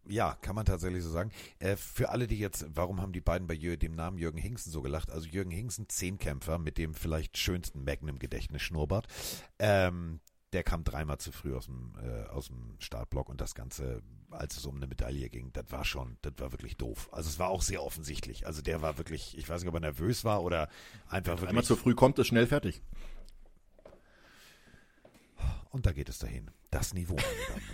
[0.06, 1.32] Ja, kann man tatsächlich so sagen.
[1.60, 4.72] Äh, für alle, die jetzt, warum haben die beiden bei Jür, dem Namen Jürgen Hingsen
[4.72, 5.10] so gelacht?
[5.10, 9.08] Also Jürgen Hingsen, Zehnkämpfer mit dem vielleicht schönsten Magnum-Gedächtnis Schnurrbart.
[9.60, 10.20] Ähm,
[10.52, 14.58] der kam dreimal zu früh aus dem, äh, aus dem Startblock und das Ganze, als
[14.58, 17.10] es um eine Medaille ging, das war schon, das war wirklich doof.
[17.12, 18.46] Also es war auch sehr offensichtlich.
[18.46, 20.70] Also der war wirklich, ich weiß nicht, ob er nervös war oder
[21.08, 21.50] einfach wirklich.
[21.50, 22.82] Einmal zu früh kommt, ist schnell fertig.
[25.70, 26.52] Und da geht es dahin.
[26.70, 27.26] Das Niveau, meine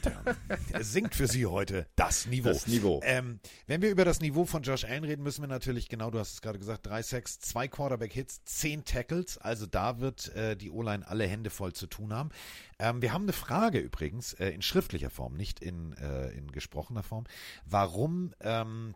[0.06, 0.60] Damen und Herren.
[0.72, 2.50] Es sinkt für Sie heute das Niveau.
[2.50, 3.02] Das Niveau.
[3.04, 6.20] Ähm, wenn wir über das Niveau von Josh Allen reden, müssen wir natürlich, genau, du
[6.20, 9.38] hast es gerade gesagt, drei Sacks, zwei Quarterback-Hits, zehn Tackles.
[9.38, 12.30] Also da wird äh, die O-Line alle Hände voll zu tun haben.
[12.80, 17.04] Ähm, wir haben eine Frage übrigens, äh, in schriftlicher Form, nicht in, äh, in gesprochener
[17.04, 17.26] Form.
[17.66, 18.96] Warum ähm,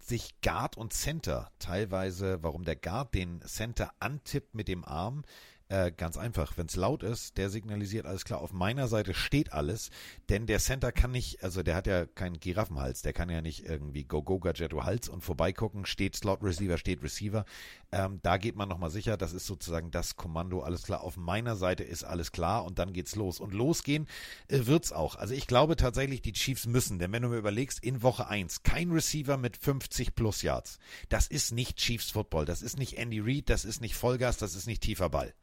[0.00, 5.22] sich Guard und Center teilweise, warum der Guard den Center antippt mit dem Arm,
[5.68, 9.52] äh, ganz einfach, wenn es laut ist, der signalisiert alles klar, auf meiner Seite steht
[9.52, 9.90] alles,
[10.28, 13.64] denn der Center kann nicht, also der hat ja keinen Giraffenhals, der kann ja nicht
[13.66, 17.44] irgendwie Go-Go Gadgetto Hals und vorbeigucken, steht Slot Receiver, steht Receiver.
[17.92, 21.56] Ähm, da geht man nochmal sicher, das ist sozusagen das Kommando, alles klar, auf meiner
[21.56, 23.40] Seite ist alles klar und dann geht's los.
[23.40, 24.06] Und losgehen
[24.48, 25.16] äh, wird's auch.
[25.16, 28.62] Also ich glaube tatsächlich, die Chiefs müssen, denn wenn du mir überlegst, in Woche 1
[28.62, 30.78] kein Receiver mit 50 plus Yards.
[31.08, 34.54] Das ist nicht Chiefs Football, das ist nicht Andy Reid, das ist nicht Vollgas, das
[34.54, 35.34] ist nicht tiefer Ball.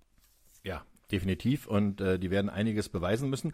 [0.66, 1.68] Ja, definitiv.
[1.68, 3.54] Und äh, die werden einiges beweisen müssen.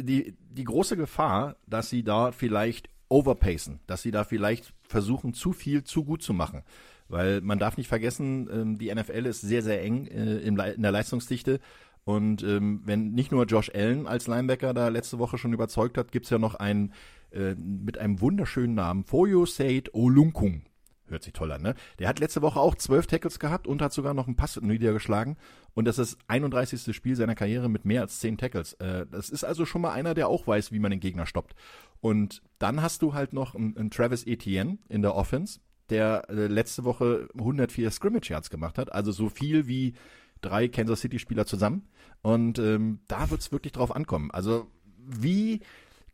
[0.00, 5.52] Die, die große Gefahr, dass sie da vielleicht overpacen, dass sie da vielleicht versuchen, zu
[5.52, 6.62] viel zu gut zu machen.
[7.08, 10.82] Weil man darf nicht vergessen, ähm, die NFL ist sehr, sehr eng äh, in, in
[10.82, 11.60] der Leistungsdichte.
[12.04, 16.12] Und ähm, wenn nicht nur Josh Allen als Linebacker da letzte Woche schon überzeugt hat,
[16.12, 16.92] gibt's ja noch einen
[17.30, 20.62] äh, mit einem wunderschönen Namen, Foyo Said Olunkung.
[21.08, 21.74] Hört sich toll an, ne?
[21.98, 25.36] Der hat letzte Woche auch zwölf Tackles gehabt und hat sogar noch einen Pass niedergeschlagen.
[25.74, 26.94] Und das ist das 31.
[26.94, 28.72] Spiel seiner Karriere mit mehr als zehn Tackles.
[28.74, 31.54] Äh, das ist also schon mal einer, der auch weiß, wie man den Gegner stoppt.
[32.00, 36.46] Und dann hast du halt noch einen, einen Travis Etienne in der Offense, der äh,
[36.46, 38.92] letzte Woche 104 Scrimmage Yards gemacht hat.
[38.92, 39.94] Also so viel wie
[40.40, 41.88] drei Kansas City Spieler zusammen.
[42.22, 44.30] Und ähm, da wird's wirklich drauf ankommen.
[44.32, 44.66] Also
[44.98, 45.60] wie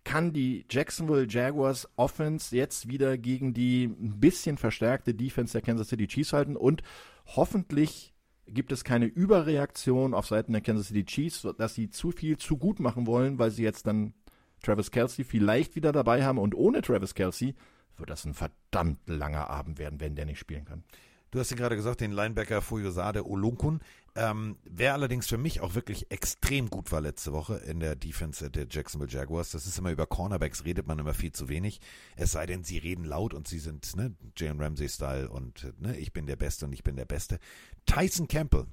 [0.04, 5.88] kann die Jacksonville Jaguars Offense jetzt wieder gegen die ein bisschen verstärkte Defense der Kansas
[5.88, 6.82] City Chiefs halten und
[7.26, 8.12] hoffentlich
[8.46, 12.56] gibt es keine Überreaktion auf Seiten der Kansas City Chiefs, dass sie zu viel zu
[12.56, 14.14] gut machen wollen, weil sie jetzt dann
[14.62, 17.54] Travis Kelsey vielleicht wieder dabei haben und ohne Travis Kelsey
[17.96, 20.84] wird das ein verdammt langer Abend werden, wenn der nicht spielen kann.
[21.32, 23.80] Du hast ja gerade gesagt, den Linebacker Fuyosade Olunkun.
[24.14, 28.50] Ähm, wer allerdings für mich auch wirklich extrem gut war letzte Woche in der Defense
[28.50, 31.80] der Jacksonville Jaguars, das ist immer über Cornerbacks redet man immer viel zu wenig.
[32.16, 36.12] Es sei denn, sie reden laut und sie sind ne, Jalen Ramsey-Style und ne, ich
[36.12, 37.38] bin der Beste und ich bin der Beste.
[37.86, 38.66] Tyson Campbell,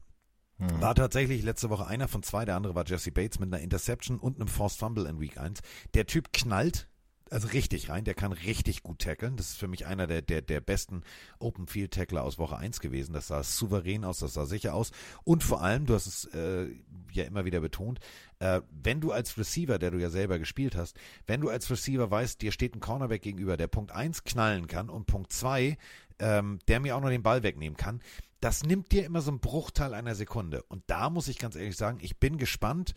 [0.60, 0.82] hm.
[0.82, 4.20] War tatsächlich letzte Woche einer von zwei, der andere war Jesse Bates mit einer Interception
[4.20, 5.62] und einem Forced Fumble in Week 1.
[5.94, 6.89] Der Typ knallt,
[7.32, 9.36] also richtig rein, der kann richtig gut tackeln.
[9.36, 11.04] Das ist für mich einer der, der, der besten
[11.40, 13.14] Open Field Tackler aus Woche 1 gewesen.
[13.14, 14.92] Das sah souverän aus, das sah sicher aus.
[15.24, 16.68] Und vor allem, du hast es äh,
[17.12, 18.00] ja immer wieder betont,
[18.40, 22.10] äh, wenn du als Receiver, der du ja selber gespielt hast, wenn du als Receiver
[22.10, 25.78] weißt, dir steht ein Cornerback gegenüber, der Punkt 1 knallen kann und Punkt 2,
[26.20, 28.02] ähm, der mir auch noch den Ball wegnehmen kann,
[28.42, 30.64] das nimmt dir immer so einen Bruchteil einer Sekunde.
[30.64, 32.94] Und da muss ich ganz ehrlich sagen, ich bin gespannt,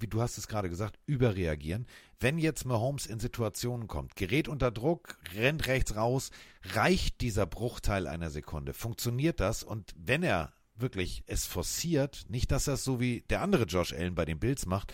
[0.00, 1.86] wie du hast es gerade gesagt, überreagieren.
[2.20, 6.30] Wenn jetzt Mahomes in Situationen kommt, gerät unter Druck, rennt rechts raus,
[6.74, 8.74] reicht dieser Bruchteil einer Sekunde?
[8.74, 9.62] Funktioniert das?
[9.62, 13.92] Und wenn er wirklich es forciert, nicht, dass er es so wie der andere Josh
[13.92, 14.92] Allen bei den Bills macht,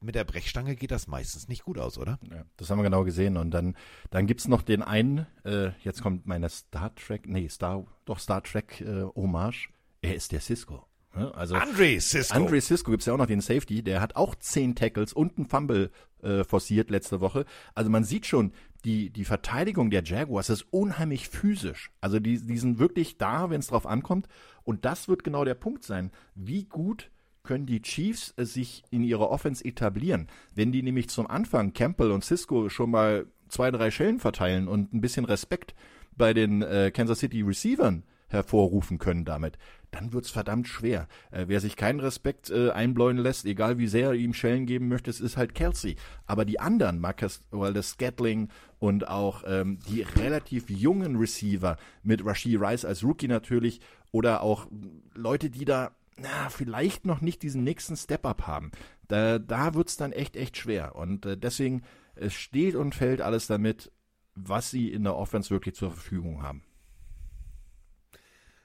[0.00, 2.18] mit der Brechstange geht das meistens nicht gut aus, oder?
[2.30, 3.36] Ja, das haben wir genau gesehen.
[3.36, 3.74] Und dann,
[4.10, 8.42] dann es noch den einen, äh, jetzt kommt meine Star Trek, nee, Star, doch Star
[8.42, 9.70] Trek äh, Hommage.
[10.02, 10.86] Er ist der Cisco.
[11.14, 12.34] Also Andre Cisco.
[12.34, 15.46] Andre Cisco gibt's ja auch noch den Safety, der hat auch zehn Tackles und einen
[15.46, 15.90] Fumble
[16.22, 17.44] äh, forciert letzte Woche.
[17.74, 18.52] Also man sieht schon,
[18.84, 21.90] die, die Verteidigung der Jaguars ist unheimlich physisch.
[22.00, 24.26] Also die, die sind wirklich da, wenn es drauf ankommt.
[24.62, 26.10] Und das wird genau der Punkt sein.
[26.34, 27.10] Wie gut
[27.42, 30.28] können die Chiefs sich in ihrer Offense etablieren?
[30.54, 34.92] Wenn die nämlich zum Anfang Campbell und Cisco schon mal zwei, drei Schellen verteilen und
[34.92, 35.74] ein bisschen Respekt
[36.16, 39.58] bei den äh, Kansas City Receivern hervorrufen können damit,
[39.94, 41.08] dann wird's verdammt schwer.
[41.30, 44.88] Äh, wer sich keinen Respekt äh, einbläuen lässt, egal wie sehr er ihm Schellen geben
[44.88, 45.96] möchte, ist halt Kelsey.
[46.26, 52.60] Aber die anderen, Marcus Waldes Scatling und auch ähm, die relativ jungen Receiver mit Rashid
[52.60, 53.80] Rice als Rookie natürlich
[54.10, 54.66] oder auch
[55.14, 58.70] Leute, die da na, vielleicht noch nicht diesen nächsten Step-up haben.
[59.08, 60.94] Da, da wird's dann echt, echt schwer.
[60.96, 61.82] Und äh, deswegen,
[62.14, 63.90] es steht und fällt alles damit,
[64.34, 66.62] was sie in der Offense wirklich zur Verfügung haben.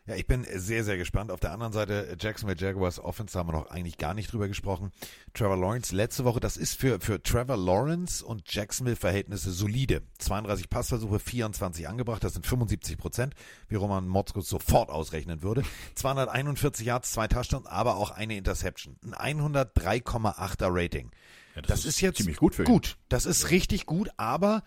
[0.10, 1.30] Ja, ich bin sehr, sehr gespannt.
[1.30, 4.92] Auf der anderen Seite, Jacksonville Jaguars Offense haben wir noch eigentlich gar nicht drüber gesprochen.
[5.36, 10.02] Trevor Lawrence letzte Woche, das ist für, für Trevor Lawrence und Jacksonville Verhältnisse solide.
[10.18, 13.36] 32 Passversuche, 24 angebracht, das sind 75 Prozent,
[13.68, 15.62] wie Roman Motzkus sofort ausrechnen würde.
[15.94, 18.96] 241 Yards, zwei Touchdowns, aber auch eine Interception.
[19.12, 21.12] Ein 103,8er Rating.
[21.54, 22.68] Ja, das, das, ist, ist jetzt ziemlich gut für ihn.
[22.68, 24.64] Gut, das ist richtig gut, aber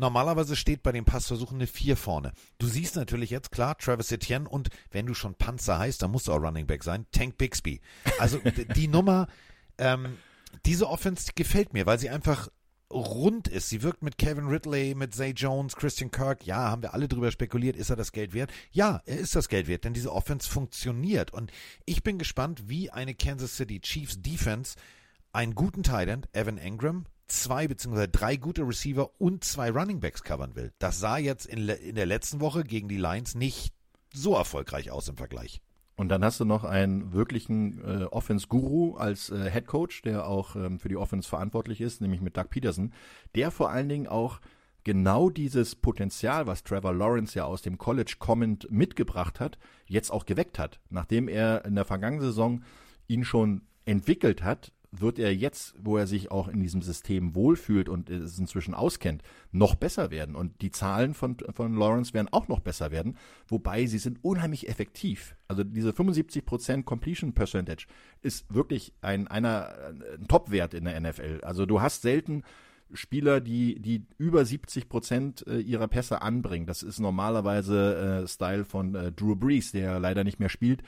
[0.00, 2.32] Normalerweise steht bei den Passversuchen eine 4 vorne.
[2.58, 6.26] Du siehst natürlich jetzt klar Travis Etienne und wenn du schon Panzer heißt, dann musst
[6.26, 7.82] du auch Running Back sein, Tank Bixby.
[8.18, 8.40] Also
[8.76, 9.28] die Nummer,
[9.76, 10.16] ähm,
[10.64, 12.48] diese Offense gefällt mir, weil sie einfach
[12.90, 13.68] rund ist.
[13.68, 16.46] Sie wirkt mit Kevin Ridley, mit Zay Jones, Christian Kirk.
[16.46, 18.50] Ja, haben wir alle drüber spekuliert, ist er das Geld wert?
[18.72, 21.30] Ja, er ist das Geld wert, denn diese Offense funktioniert.
[21.30, 21.52] Und
[21.84, 24.76] ich bin gespannt, wie eine Kansas City Chiefs Defense
[25.32, 30.22] einen guten Tight End, Evan Engram, zwei beziehungsweise drei gute Receiver und zwei Running Backs
[30.22, 30.72] covern will.
[30.78, 33.74] Das sah jetzt in, in der letzten Woche gegen die Lions nicht
[34.12, 35.60] so erfolgreich aus im Vergleich.
[35.96, 40.56] Und dann hast du noch einen wirklichen äh, Offense-Guru als äh, Head Coach, der auch
[40.56, 42.94] ähm, für die Offense verantwortlich ist, nämlich mit Doug Peterson,
[43.34, 44.40] der vor allen Dingen auch
[44.82, 50.24] genau dieses Potenzial, was Trevor Lawrence ja aus dem College kommend mitgebracht hat, jetzt auch
[50.24, 50.80] geweckt hat.
[50.88, 52.62] Nachdem er in der vergangenen Saison
[53.06, 57.88] ihn schon entwickelt hat, wird er jetzt, wo er sich auch in diesem System wohlfühlt
[57.88, 59.22] und es inzwischen auskennt,
[59.52, 60.34] noch besser werden.
[60.34, 64.68] Und die Zahlen von, von Lawrence werden auch noch besser werden, wobei sie sind unheimlich
[64.68, 65.36] effektiv.
[65.46, 67.86] Also diese 75% Completion Percentage
[68.22, 69.74] ist wirklich ein, einer,
[70.18, 71.40] ein Topwert in der NFL.
[71.42, 72.42] Also du hast selten
[72.92, 76.66] Spieler, die, die über 70 Prozent äh, ihrer Pässe anbringen.
[76.66, 80.82] Das ist normalerweise äh, Style von äh, Drew Brees, der leider nicht mehr spielt.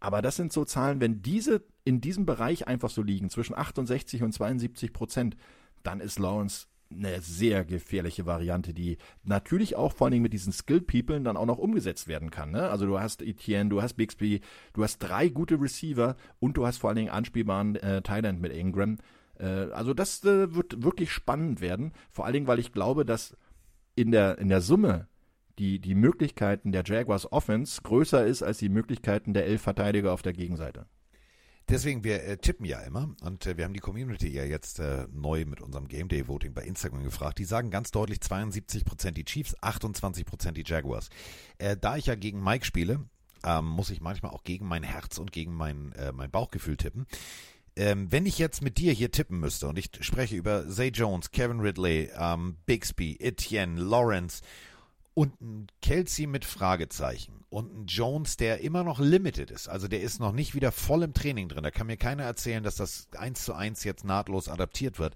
[0.00, 4.22] Aber das sind so Zahlen, wenn diese in diesem Bereich einfach so liegen, zwischen 68
[4.22, 5.36] und 72 Prozent,
[5.82, 10.52] dann ist Lawrence eine sehr gefährliche Variante, die natürlich auch vor allen Dingen mit diesen
[10.52, 12.50] Skilled People dann auch noch umgesetzt werden kann.
[12.50, 12.68] Ne?
[12.68, 14.40] Also du hast Etienne, du hast Bixby,
[14.72, 18.52] du hast drei gute Receiver und du hast vor allen Dingen anspielbaren äh, Thailand mit
[18.52, 18.98] Ingram.
[19.42, 21.92] Äh, also das äh, wird wirklich spannend werden.
[22.10, 23.36] Vor allen Dingen, weil ich glaube, dass
[23.94, 25.08] in der, in der Summe
[25.58, 30.22] die, die Möglichkeiten der Jaguars Offense größer ist als die Möglichkeiten der elf Verteidiger auf
[30.22, 30.86] der Gegenseite.
[31.68, 35.06] Deswegen, wir äh, tippen ja immer und äh, wir haben die Community ja jetzt äh,
[35.12, 37.38] neu mit unserem Game Day Voting bei Instagram gefragt.
[37.38, 41.08] Die sagen ganz deutlich 72% die Chiefs, 28% die Jaguars.
[41.58, 43.00] Äh, da ich ja gegen Mike spiele,
[43.44, 47.06] ähm, muss ich manchmal auch gegen mein Herz und gegen mein, mein Bauchgefühl tippen
[47.76, 51.30] ähm, wenn ich jetzt mit dir hier tippen müsste und ich spreche über Zay Jones,
[51.30, 54.42] Kevin Ridley, ähm, Bixby, Etienne, Lawrence
[55.14, 60.02] und ein Kelsey mit Fragezeichen und ein Jones, der immer noch limited ist, also der
[60.02, 61.62] ist noch nicht wieder voll im Training drin.
[61.62, 65.14] Da kann mir keiner erzählen, dass das eins zu eins jetzt nahtlos adaptiert wird.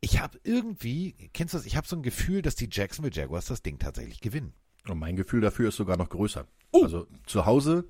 [0.00, 1.66] Ich habe irgendwie, kennst du das?
[1.66, 4.52] Ich habe so ein Gefühl, dass die Jacksonville Jaguars das Ding tatsächlich gewinnen.
[4.86, 6.46] Und mein Gefühl dafür ist sogar noch größer.
[6.72, 6.82] Oh.
[6.82, 7.88] Also zu Hause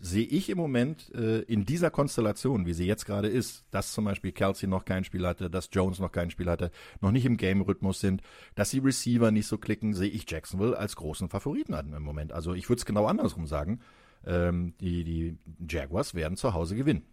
[0.00, 4.06] sehe ich im Moment äh, in dieser Konstellation, wie sie jetzt gerade ist, dass zum
[4.06, 7.36] Beispiel Kelsey noch kein Spiel hatte, dass Jones noch kein Spiel hatte, noch nicht im
[7.36, 8.22] Game-Rhythmus sind,
[8.54, 12.32] dass die Receiver nicht so klicken, sehe ich Jacksonville als großen Favoriten an im Moment.
[12.32, 13.80] Also ich würde es genau andersrum sagen.
[14.26, 17.04] Ähm, die, die Jaguars werden zu Hause gewinnen.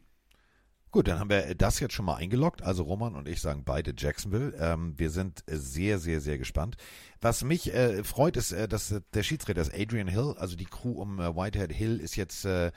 [0.97, 2.63] Gut, dann haben wir das jetzt schon mal eingeloggt.
[2.63, 4.55] Also Roman und ich sagen beide Jacksonville.
[4.59, 6.75] Ähm, wir sind sehr, sehr, sehr gespannt.
[7.21, 10.65] Was mich äh, freut, ist, äh, dass äh, der Schiedsrichter ist Adrian Hill, also die
[10.65, 12.71] Crew um äh, Whitehead Hill ist jetzt äh,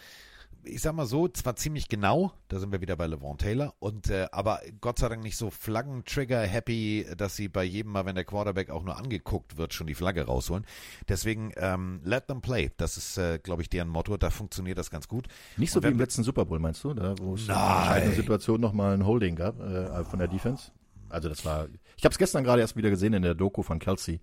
[0.65, 4.11] ich sag mal so, zwar ziemlich genau, da sind wir wieder bei LeVon Taylor, und
[4.11, 8.25] äh, aber Gott sei Dank nicht so Flaggen-Trigger-happy, dass sie bei jedem Mal, wenn der
[8.25, 10.67] Quarterback auch nur angeguckt wird, schon die Flagge rausholen.
[11.09, 12.71] Deswegen ähm, let them play.
[12.77, 14.17] Das ist, äh, glaube ich, deren Motto.
[14.17, 15.29] Da funktioniert das ganz gut.
[15.57, 16.95] Nicht so wie im letzten Super Bowl, meinst du?
[16.95, 20.73] Da, wo es in einer Situation nochmal ein Holding gab äh, von der Defense?
[21.09, 23.79] Also das war, ich habe es gestern gerade erst wieder gesehen in der Doku von
[23.79, 24.21] Kelsey.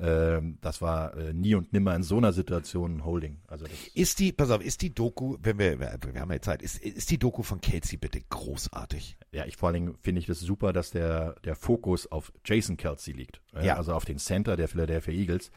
[0.00, 3.38] Ähm, das war äh, nie und nimmer in so einer Situation ein Holding.
[3.48, 6.78] Also ist die, pass auf, ist die Doku, wenn wir, wir haben ja Zeit, ist,
[6.78, 9.16] ist die Doku von Kelsey bitte großartig?
[9.32, 12.76] Ja, ich vor allen Dingen finde ich das super, dass der, der Fokus auf Jason
[12.76, 13.40] Kelsey liegt.
[13.60, 13.76] Ja.
[13.76, 15.50] Also auf den Center der Philadelphia Eagles.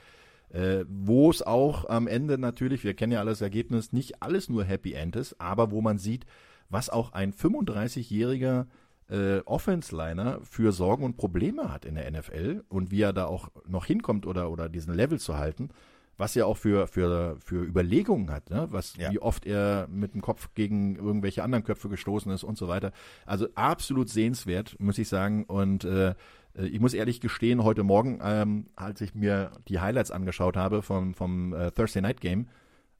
[0.49, 4.65] Äh, wo es auch am Ende natürlich, wir kennen ja alles Ergebnis, nicht alles nur
[4.65, 6.25] Happy End ist, aber wo man sieht,
[6.69, 8.65] was auch ein 35-jähriger
[9.11, 13.49] äh, Offense-Liner für Sorgen und Probleme hat in der NFL und wie er da auch
[13.67, 15.69] noch hinkommt oder, oder diesen Level zu halten,
[16.17, 18.67] was er auch für, für, für Überlegungen hat, ne?
[18.71, 19.11] was, ja.
[19.11, 22.91] wie oft er mit dem Kopf gegen irgendwelche anderen Köpfe gestoßen ist und so weiter.
[23.25, 25.45] Also absolut sehenswert, muss ich sagen.
[25.45, 26.13] Und äh,
[26.53, 31.13] ich muss ehrlich gestehen, heute Morgen, ähm, als ich mir die Highlights angeschaut habe vom,
[31.13, 32.47] vom äh, Thursday Night Game,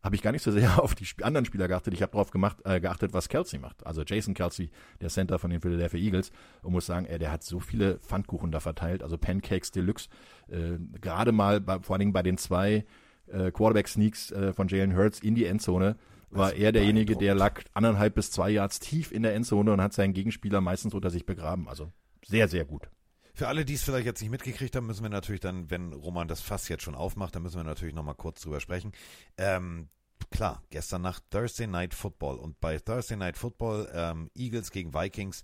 [0.04, 1.94] habe ich gar nicht so sehr auf die anderen Spieler geachtet.
[1.94, 3.86] Ich habe darauf gemacht, äh, geachtet, was Kelsey macht.
[3.86, 6.32] Also Jason Kelsey, der Center von den Philadelphia Eagles.
[6.62, 10.10] Und muss sagen, ey, der hat so viele Pfannkuchen da verteilt, also Pancakes Deluxe.
[10.50, 12.86] Äh, Gerade mal, bei, vor allen Dingen bei den zwei
[13.28, 15.98] äh, Quarterback-Sneaks äh, von Jalen Hurts in die Endzone,
[16.32, 19.92] war er derjenige, der lag anderthalb bis zwei Yards tief in der Endzone und hat
[19.92, 21.68] seinen Gegenspieler meistens unter sich begraben.
[21.68, 21.92] Also
[22.26, 22.90] sehr, sehr gut.
[23.34, 26.28] Für alle, die es vielleicht jetzt nicht mitgekriegt haben, müssen wir natürlich dann, wenn Roman
[26.28, 28.92] das Fass jetzt schon aufmacht, dann müssen wir natürlich nochmal kurz drüber sprechen.
[29.38, 29.90] Ähm,
[30.30, 35.44] klar, gestern Nacht Thursday Night Football und bei Thursday Night Football ähm, Eagles gegen Vikings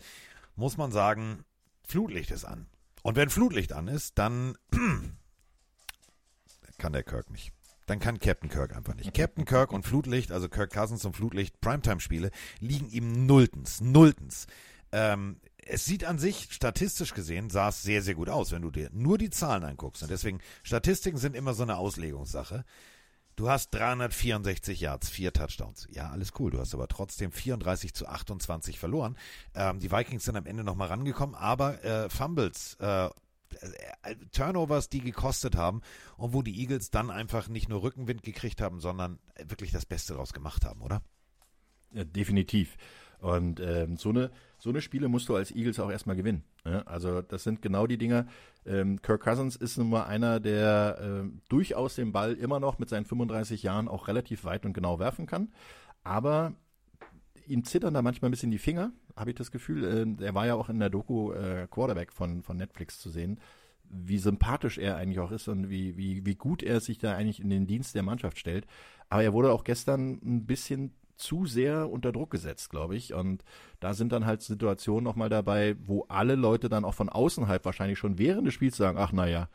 [0.55, 1.45] muss man sagen,
[1.83, 2.67] Flutlicht ist an.
[3.03, 4.57] Und wenn Flutlicht an ist, dann
[6.77, 7.53] kann der Kirk nicht.
[7.85, 9.13] Dann kann Captain Kirk einfach nicht.
[9.13, 14.47] Captain Kirk und Flutlicht, also Kirk Cousins und Flutlicht, Primetime-Spiele, liegen ihm nulltens, nulltens.
[14.91, 18.71] Ähm, es sieht an sich, statistisch gesehen, sah es sehr, sehr gut aus, wenn du
[18.71, 20.03] dir nur die Zahlen anguckst.
[20.03, 22.63] Und deswegen, Statistiken sind immer so eine Auslegungssache.
[23.35, 25.87] Du hast 364 Yards, vier Touchdowns.
[25.91, 26.49] Ja, alles cool.
[26.49, 29.15] Du hast aber trotzdem 34 zu 28 verloren.
[29.53, 35.01] Ähm, die Vikings sind am Ende nochmal rangekommen, aber äh, Fumbles, äh, äh, Turnovers, die
[35.01, 35.81] gekostet haben
[36.17, 40.13] und wo die Eagles dann einfach nicht nur Rückenwind gekriegt haben, sondern wirklich das Beste
[40.13, 41.03] daraus gemacht haben, oder?
[41.93, 42.75] Ja, definitiv.
[43.19, 46.43] Und ähm, so, eine, so eine Spiele musst du als Eagles auch erstmal gewinnen.
[46.65, 46.85] Ne?
[46.87, 48.27] Also das sind genau die Dinge.
[48.65, 52.89] Ähm, Kirk Cousins ist nun mal einer, der äh, durchaus den Ball immer noch mit
[52.89, 55.53] seinen 35 Jahren auch relativ weit und genau werfen kann.
[56.03, 56.53] Aber
[57.45, 60.17] ihm zittern da manchmal ein bisschen die Finger, habe ich das Gefühl.
[60.19, 63.39] Äh, er war ja auch in der Doku äh, Quarterback von, von Netflix zu sehen
[63.89, 67.39] wie sympathisch er eigentlich auch ist und wie, wie, wie gut er sich da eigentlich
[67.39, 68.67] in den Dienst der Mannschaft stellt.
[69.09, 73.13] Aber er wurde auch gestern ein bisschen zu sehr unter Druck gesetzt, glaube ich.
[73.13, 73.43] Und
[73.79, 77.65] da sind dann halt Situationen nochmal dabei, wo alle Leute dann auch von außen halt
[77.65, 79.49] wahrscheinlich schon während des Spiels sagen, ach naja,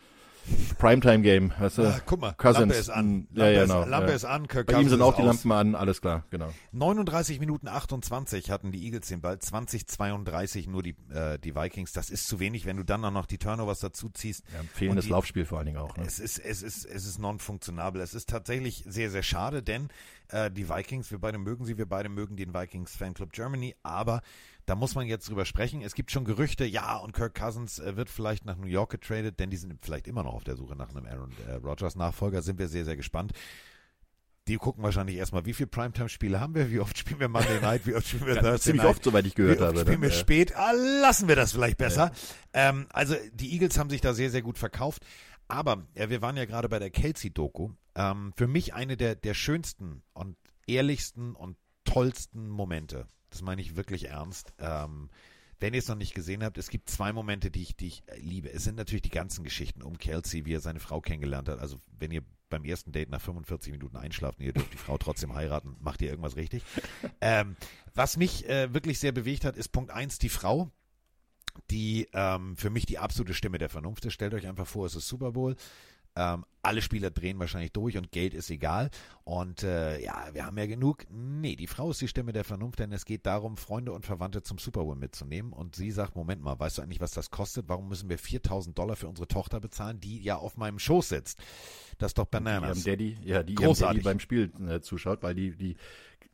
[0.79, 1.83] Primetime-Game, weißt du?
[1.83, 2.61] Ah, guck mal, Cousins.
[2.61, 3.29] Lampe ist an.
[3.33, 4.15] Lampe, ja, ja, genau, ist, Lampe ja.
[4.17, 4.49] ist an.
[4.49, 6.53] Kirk Bei ihm sind auch die Lampen an, alles klar, genau.
[6.73, 11.93] 39 Minuten 28 hatten die Eagles den Ball, 20, 32 nur die, äh, die Vikings.
[11.93, 14.45] Das ist zu wenig, wenn du dann auch noch die Turnovers dazu ziehst.
[14.53, 15.97] Ja, fehlendes die, Laufspiel vor allen Dingen auch.
[15.97, 16.05] Ne?
[16.07, 18.03] Es ist, es ist, es ist non-funktionabel.
[18.03, 19.91] Es ist tatsächlich sehr, sehr schade, denn
[20.33, 24.23] äh, die Vikings, wir beide mögen sie, wir beide mögen den Vikings Fanclub Germany, aber
[24.67, 25.83] da muss man jetzt drüber sprechen.
[25.83, 29.41] Es gibt schon Gerüchte, ja, und Kirk Cousins äh, wird vielleicht nach New York getradet,
[29.41, 32.43] denn die sind vielleicht immer noch auf der Suche nach einem Aaron äh, Rodgers Nachfolger.
[32.43, 33.33] Sind wir sehr, sehr gespannt.
[34.49, 37.87] Die gucken wahrscheinlich erstmal, wie viele Primetime-Spiele haben wir, wie oft spielen wir Monday Night,
[37.87, 38.91] wie oft spielen wir ja, Thursday ziemlich Night.
[38.91, 39.81] oft, soweit ich gehört wie oft habe.
[39.81, 40.15] Spielen wir ja.
[40.15, 42.11] spät, ah, lassen wir das vielleicht besser.
[42.53, 42.71] Ja.
[42.71, 45.05] Ähm, also die Eagles haben sich da sehr, sehr gut verkauft.
[45.53, 47.71] Aber ja, wir waren ja gerade bei der Kelsey-Doku.
[47.95, 50.37] Ähm, für mich eine der, der schönsten und
[50.67, 54.53] ehrlichsten und tollsten Momente das meine ich wirklich ernst.
[54.59, 55.11] Ähm,
[55.59, 58.03] wenn ihr es noch nicht gesehen habt, es gibt zwei Momente, die ich, die ich
[58.17, 58.53] liebe.
[58.53, 61.61] Es sind natürlich die ganzen Geschichten um Kelsey, wie er seine Frau kennengelernt hat.
[61.61, 64.99] Also wenn ihr beim ersten Date nach 45 Minuten einschlaft und ihr dürft die Frau
[64.99, 66.63] trotzdem heiraten, macht ihr irgendwas richtig.
[67.25, 67.57] Ähm,
[67.95, 70.73] was mich äh, wirklich sehr bewegt hat, ist Punkt eins die Frau,
[71.71, 74.13] die ähm, für mich die absolute Stimme der Vernunft ist.
[74.15, 75.57] Stellt euch einfach vor, es ist Super Bowl.
[76.15, 78.91] Ähm, alle Spieler drehen wahrscheinlich durch und Geld ist egal.
[79.25, 81.05] Und äh, ja, wir haben ja genug.
[81.11, 84.43] Nee, die Frau ist die Stimme der Vernunft, denn es geht darum, Freunde und Verwandte
[84.43, 85.53] zum Super Bowl mitzunehmen.
[85.53, 87.69] Und sie sagt, Moment mal, weißt du eigentlich, was das kostet?
[87.69, 91.41] Warum müssen wir 4000 Dollar für unsere Tochter bezahlen, die ja auf meinem Schoß sitzt?
[91.99, 92.79] Das ist doch Bananas.
[92.79, 94.03] Die Daddy, ja, die Großartig.
[94.03, 95.77] Daddy beim Spiel äh, zuschaut, weil die, die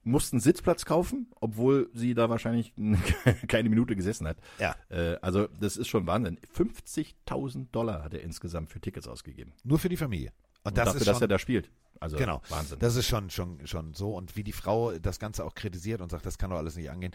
[0.08, 2.74] mussten Sitzplatz kaufen, obwohl sie da wahrscheinlich
[3.48, 4.38] keine Minute gesessen hat.
[4.58, 4.74] Ja.
[4.88, 6.38] Äh, also das ist schon Wahnsinn.
[6.56, 9.52] 50.000 Dollar hat er insgesamt für Tickets ausgegeben.
[9.64, 10.32] Nur für die Familie.
[10.64, 11.70] Und das dafür, ist dass schon, er da spielt.
[12.00, 12.42] Also genau.
[12.48, 12.78] Wahnsinn.
[12.78, 14.14] Das ist schon, schon, schon so.
[14.14, 16.90] Und wie die Frau das Ganze auch kritisiert und sagt, das kann doch alles nicht
[16.90, 17.12] angehen.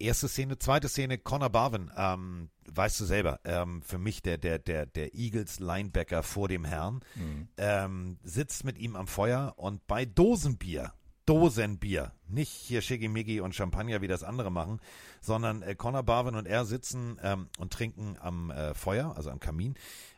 [0.00, 4.58] Erste Szene, zweite Szene, Connor Barwin, ähm, weißt du selber, ähm, für mich der, der,
[4.58, 7.48] der, der Eagles Linebacker vor dem Herrn, Mhm.
[7.58, 10.92] ähm, sitzt mit ihm am Feuer und bei Dosenbier,
[11.26, 14.80] Dosenbier, nicht hier Schickimicki und Champagner, wie das andere machen,
[15.20, 19.40] sondern äh, Connor Barwin und er sitzen ähm, und trinken am äh, Feuer, also am
[19.40, 19.74] Kamin,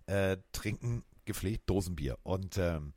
[0.07, 2.19] äh, trinken gepflegt Dosenbier.
[2.23, 2.93] Und ähm,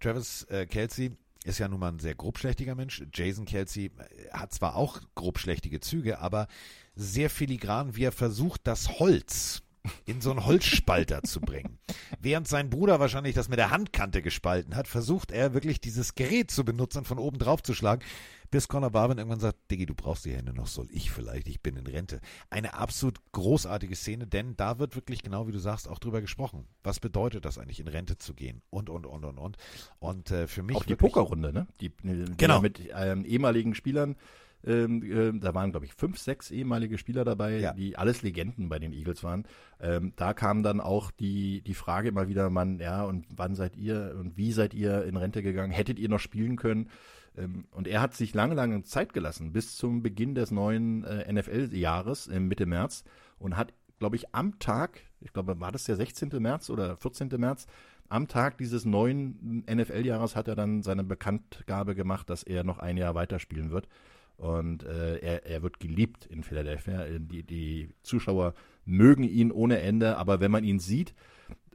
[0.00, 3.04] Travis äh, Kelsey ist ja nun mal ein sehr grobschlächtiger Mensch.
[3.12, 6.48] Jason Kelsey äh, hat zwar auch grobschlächtige Züge, aber
[6.94, 9.63] sehr filigran, wie er versucht, das Holz
[10.06, 11.78] in so einen Holzspalter zu bringen.
[12.20, 16.50] Während sein Bruder wahrscheinlich das mit der Handkante gespalten hat, versucht er wirklich dieses Gerät
[16.50, 18.02] zu benutzen und von oben drauf zu schlagen,
[18.50, 21.60] bis Conor Barwin irgendwann sagt, Diggi, du brauchst die Hände noch, soll ich vielleicht, ich
[21.60, 22.20] bin in Rente.
[22.50, 26.66] Eine absolut großartige Szene, denn da wird wirklich genau wie du sagst auch drüber gesprochen.
[26.84, 28.62] Was bedeutet das eigentlich, in Rente zu gehen?
[28.70, 29.56] Und, und, und, und, und.
[29.98, 31.66] Und äh, für mich Auch die Pokerrunde, ne?
[31.80, 32.60] Die, die Genau.
[32.60, 34.16] mit ähm, ehemaligen Spielern.
[34.66, 37.72] Ähm, äh, da waren, glaube ich, fünf, sechs ehemalige Spieler dabei, Ja.
[37.74, 39.44] die alles Legenden bei den Eagles waren.
[39.80, 43.76] Ähm, da kam dann auch die, die Frage immer wieder, man, ja, und wann seid
[43.76, 45.72] ihr und wie seid ihr in Rente gegangen?
[45.72, 46.88] Hättet ihr noch spielen können?
[47.36, 51.30] Ähm, und er hat sich lange, lange Zeit gelassen, bis zum Beginn des neuen äh,
[51.32, 53.04] NFL-Jahres im Mitte März
[53.38, 56.30] und hat, glaube ich, am Tag, ich glaube, war das der 16.
[56.40, 57.28] März oder 14.
[57.36, 57.66] März,
[58.08, 62.96] am Tag dieses neuen NFL-Jahres hat er dann seine Bekanntgabe gemacht, dass er noch ein
[62.96, 63.88] Jahr weiterspielen wird.
[64.36, 67.04] Und äh, er, er wird geliebt in Philadelphia.
[67.04, 71.14] Äh, Die, die Zuschauer mögen ihn ohne Ende, aber wenn man ihn sieht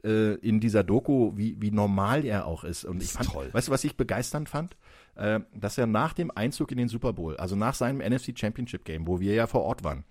[0.04, 2.84] äh, in dieser Doku, wie, wie normal er auch ist.
[2.84, 3.48] Und ich fand, toll.
[3.52, 4.76] weißt du, was ich begeisternd fand?
[5.16, 8.84] Äh, dass er nach dem Einzug in den Super Bowl, also nach seinem NFC Championship
[8.84, 10.04] Game, wo wir ja vor Ort waren,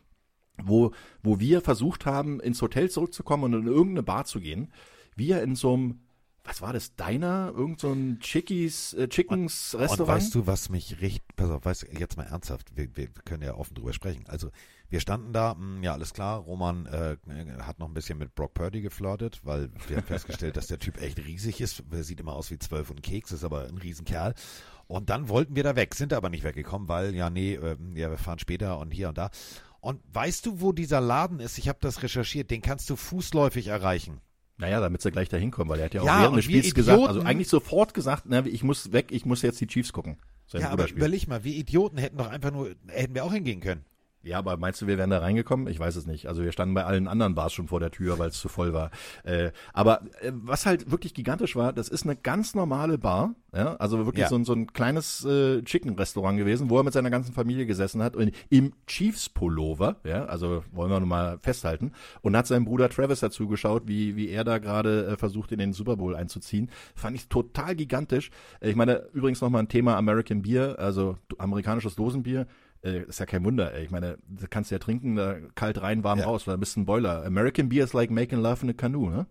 [0.62, 0.92] wo,
[1.24, 4.72] wo wir versucht haben, ins Hotel zurückzukommen und in irgendeine Bar zu gehen,
[5.16, 6.00] wie er in so einem,
[6.44, 10.16] was war das, Diner, irgend so ein Chickies, äh, Chickens Und Restaurant?
[10.16, 13.44] weißt du, was mich richtig, pass auf, weißt du, jetzt mal ernsthaft, wir, wir können
[13.44, 14.26] ja offen drüber sprechen.
[14.28, 14.50] Also,
[14.90, 17.18] wir standen da, mh, ja, alles klar, Roman äh,
[17.62, 21.02] hat noch ein bisschen mit Brock Purdy geflirtet, weil wir haben festgestellt, dass der Typ
[21.02, 21.84] echt riesig ist.
[21.92, 24.34] Er sieht immer aus wie zwölf und Keks, ist aber ein Riesenkerl.
[24.88, 28.10] Und dann wollten wir da weg, sind aber nicht weggekommen, weil, ja, nee, äh, ja,
[28.10, 29.30] wir fahren später und hier und da.
[29.82, 31.58] Und weißt du, wo dieser Laden ist?
[31.58, 34.20] Ich habe das recherchiert, den kannst du fußläufig erreichen.
[34.60, 36.74] Naja, damit sie gleich dahin kommen, weil er hat ja auch Ja, während des Spiels
[36.76, 39.94] gesagt, also Idioten- eigentlich sofort gesagt, na, ich muss weg, ich muss jetzt die Chiefs
[39.94, 40.18] gucken.
[40.48, 43.62] Sein ja, aber überleg mal, wir Idioten hätten doch einfach nur, hätten wir auch hingehen
[43.62, 43.86] können.
[44.22, 45.68] Ja, aber meinst du, wir wären da reingekommen?
[45.68, 46.28] Ich weiß es nicht.
[46.28, 48.74] Also wir standen bei allen anderen Bars schon vor der Tür, weil es zu voll
[48.74, 48.92] war.
[49.24, 53.34] Äh, aber äh, was halt wirklich gigantisch war, das ist eine ganz normale Bar.
[53.54, 53.76] Ja?
[53.78, 54.30] Also wirklich Ja.
[54.30, 58.04] so, ein, so ein kleines äh, Chicken-Restaurant gewesen, wo er mit seiner ganzen Familie gesessen
[58.04, 62.90] hat und im Chiefs-Pullover, ja, also wollen wir nun mal festhalten, und hat seinem Bruder
[62.90, 66.70] Travis dazu geschaut, wie, wie er da gerade äh, versucht, in den Super Bowl einzuziehen.
[66.94, 68.32] Fand ich total gigantisch.
[68.60, 72.48] Äh, ich meine, übrigens nochmal ein Thema American Beer, also amerikanisches Dosenbier.
[72.84, 73.84] Äh, ist ja kein Wunder, ey.
[73.84, 76.26] Ich meine, du kannst ja trinken, da kalt rein, warm Ja.
[76.26, 77.26] raus, weil du bist ein Boiler.
[77.26, 79.26] American Beer is like making love in a canoe, ne?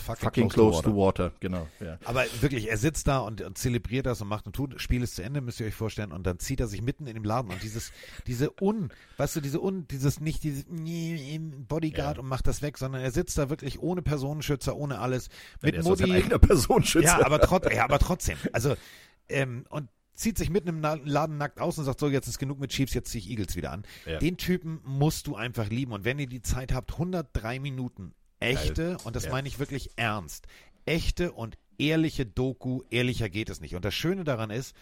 [0.00, 1.32] Fucking close, to, water.
[1.40, 1.66] genau.
[1.80, 1.98] Ja.
[2.04, 5.16] Aber wirklich, er sitzt da und, und zelebriert das und macht und tut, Spiel ist
[5.16, 7.50] zu Ende, müsst ihr euch vorstellen, und dann zieht er sich mitten in dem Laden
[7.50, 7.90] und dieses,
[8.28, 12.22] diese un, weißt du, diese un, dieses nicht dieses Bodyguard Ja.
[12.22, 15.30] und macht das weg, sondern er sitzt da wirklich ohne Personenschützer, ohne alles,
[15.62, 16.10] mit Mutti.
[16.12, 17.18] eigener Personenschützer.
[17.18, 18.76] Ja, aber, trotz, ja, aber trotzdem, also,
[19.28, 22.38] ähm, und zieht sich mitten im Na- Laden nackt aus und sagt, so, jetzt ist
[22.38, 23.84] genug mit Chiefs, jetzt ziehe ich Eagles wieder an.
[24.06, 24.18] Ja.
[24.18, 25.92] Den Typen musst du einfach lieben.
[25.92, 29.30] Und wenn ihr die Zeit habt, 103 Minuten echte, und das Ja.
[29.32, 30.46] meine ich wirklich ernst,
[30.86, 33.74] echte und ehrliche Doku, ehrlicher geht es nicht.
[33.76, 34.74] Und das Schöne daran ist,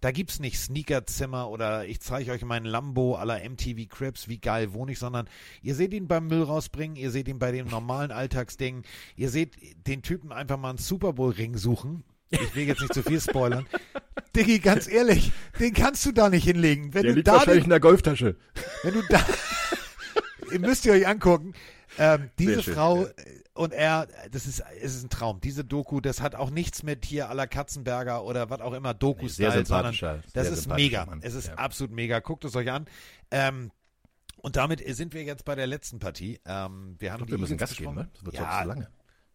[0.00, 4.72] da gibt's nicht Sneakerzimmer oder ich zeige euch meinen Lambo aller MTV Crips, wie geil
[4.72, 5.28] wohne ich, sondern
[5.60, 8.84] ihr seht ihn beim Müll rausbringen, ihr seht ihn bei den normalen Alltagsdingen,
[9.16, 9.56] ihr seht
[9.88, 12.04] den Typen einfach mal einen Super Bowl Ring suchen.
[12.30, 13.66] Ich will jetzt nicht zu viel spoilern.
[14.36, 16.94] Diggi, ganz ehrlich, den kannst du da nicht hinlegen.
[16.94, 18.36] Wenn Der du liegt da wahrscheinlich den, in der Golftasche.
[18.82, 19.24] wenn du da,
[20.52, 21.54] ihr müsst ihr euch angucken.
[21.98, 23.12] Ähm, diese schön, Frau ja.
[23.54, 25.40] und er, das ist, es ist ein Traum.
[25.40, 29.22] Diese Doku, das hat auch nichts mit hier aller Katzenberger oder was auch immer doku
[29.22, 29.28] Nee,
[29.64, 29.96] sondern
[30.32, 31.06] das ist mega.
[31.06, 31.54] Mann, Es ist ja.
[31.54, 32.20] absolut mega.
[32.20, 32.86] Guckt es euch an.
[33.30, 33.72] Ähm,
[34.36, 36.38] und damit sind wir jetzt bei der letzten Partie.
[36.44, 38.08] Ähm, wir haben Ich glaub, die wir müssen Gas geben, ne?
[38.14, 38.88] Das wird ja, zu lange.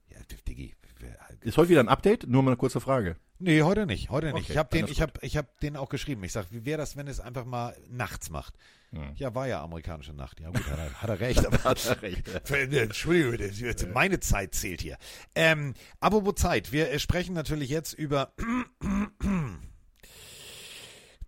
[0.10, 0.73] Ja, Diggi.
[1.04, 2.28] Wir- Ist heute wieder ein Update?
[2.28, 3.16] Nur mal eine kurze Frage.
[3.39, 4.44] Nee, heute nicht, heute nicht.
[4.46, 6.24] Okay, ich habe den, ich habe, ich habe den auch geschrieben.
[6.24, 8.56] Ich sag, wie wäre das, wenn es einfach mal nachts macht?
[8.92, 9.12] Hm.
[9.16, 10.39] Ja, war ja amerikanische Nacht.
[10.39, 11.46] Ja gut, hat er, hat er recht.
[11.46, 12.28] Aber Hat er recht.
[12.52, 14.98] äh, Entschuldigung, meine Zeit zählt hier.
[15.36, 18.34] Ähm, apropos Zeit, wir äh, sprechen natürlich jetzt über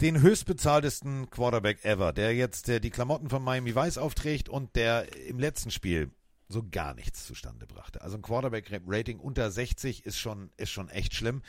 [0.01, 5.05] den höchstbezahltesten Quarterback ever, der jetzt äh, die Klamotten von Miami Vice aufträgt und der
[5.27, 6.11] im letzten Spiel
[6.47, 8.01] so gar nichts zustande brachte.
[8.01, 11.41] Also ein Quarterback-Rating unter 60 ist schon, ist schon echt schlimm.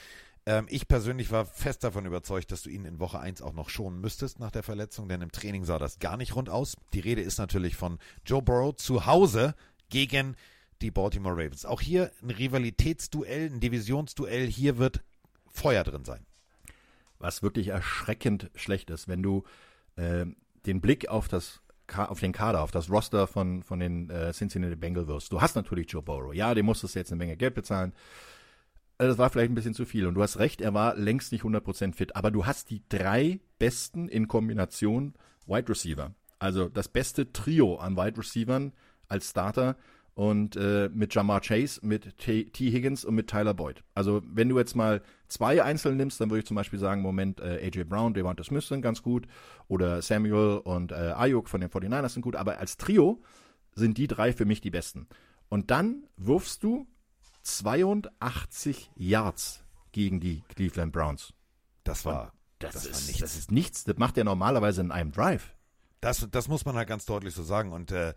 [0.46, 3.68] Ähm, ich persönlich war fest davon überzeugt, dass du ihn in Woche 1 auch noch
[3.68, 6.76] schonen müsstest nach der Verletzung, denn im Training sah das gar nicht rund aus.
[6.94, 9.54] Die Rede ist natürlich von Joe Burrow zu Hause
[9.90, 10.36] gegen
[10.82, 11.64] die Baltimore Ravens.
[11.64, 14.46] Auch hier ein Rivalitätsduell, ein Divisionsduell.
[14.46, 15.02] Hier wird
[15.48, 16.24] Feuer drin sein.
[17.18, 19.44] Was wirklich erschreckend schlecht ist, wenn du
[19.96, 20.26] äh,
[20.66, 21.60] den Blick auf das
[21.94, 25.28] auf den Kader, auf das Roster von, von den äh, Cincinnati Bengals.
[25.28, 26.34] Du hast natürlich Joe Burrow.
[26.34, 27.92] Ja, dem musstest du jetzt eine Menge Geld bezahlen.
[28.98, 30.06] Äh, das war vielleicht ein bisschen zu viel.
[30.06, 32.16] Und du hast recht, er war längst nicht 100% fit.
[32.16, 35.14] Aber du hast die drei besten in Kombination
[35.46, 36.12] Wide Receiver.
[36.38, 38.72] Also das beste Trio an Wide Receivern
[39.08, 39.76] als Starter
[40.16, 42.44] und äh, mit Jamar Chase, mit T.
[42.46, 42.70] T.
[42.70, 43.84] Higgins und mit Tyler Boyd.
[43.94, 47.38] Also wenn du jetzt mal zwei einzeln nimmst, dann würde ich zum Beispiel sagen, Moment,
[47.40, 49.26] äh, AJ Brown, Devonta Smith sind ganz gut
[49.68, 53.22] oder Samuel und äh, Ayuk von den 49ers sind gut, aber als Trio
[53.74, 55.06] sind die drei für mich die besten.
[55.50, 56.86] Und dann wirfst du
[57.42, 61.34] 82 Yards gegen die Cleveland Browns.
[61.84, 63.20] Das war, das, das ist, war nichts.
[63.20, 63.84] Das ist nichts.
[63.84, 65.54] Das macht er normalerweise in einem Drive.
[66.00, 67.72] Das, das muss man halt ganz deutlich so sagen.
[67.72, 68.14] Und äh,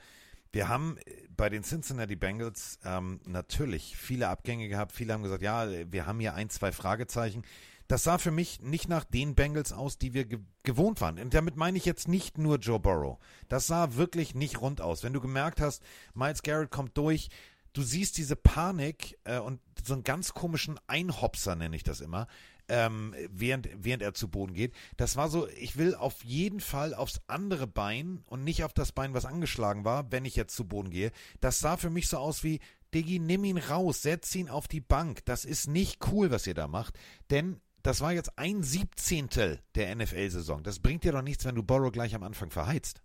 [0.51, 4.91] wir haben äh, bei den Cincinnati Bengals ähm, natürlich viele Abgänge gehabt.
[4.91, 7.43] Viele haben gesagt, ja, wir haben hier ein, zwei Fragezeichen.
[7.87, 11.17] Das sah für mich nicht nach den Bengals aus, die wir ge gewohnt waren.
[11.17, 13.17] Und damit meine ich jetzt nicht nur Joe Burrow.
[13.47, 15.03] Das sah wirklich nicht rund aus.
[15.03, 15.81] Wenn du gemerkt hast,
[16.13, 17.29] Miles Garrett kommt durch,
[17.73, 22.27] du siehst diese Panik äh, und so einen ganz komischen Einhopser, nenne ich das immer,
[22.69, 24.73] ähm, während, während er zu Boden geht.
[24.97, 28.91] Das war so, ich will auf jeden Fall aufs andere Bein und nicht auf das
[28.91, 31.11] Bein, was angeschlagen war, wenn ich jetzt zu Boden gehe.
[31.41, 32.59] Das sah für mich so aus wie,
[32.93, 35.25] Diggi, nimm ihn raus, setz ihn auf die Bank.
[35.25, 36.97] Das ist nicht cool, was ihr da macht.
[37.29, 40.63] Denn das war jetzt ein Siebzehntel der NFL-Saison.
[40.63, 43.01] Das bringt dir doch nichts, wenn du Borrow gleich am Anfang verheizt.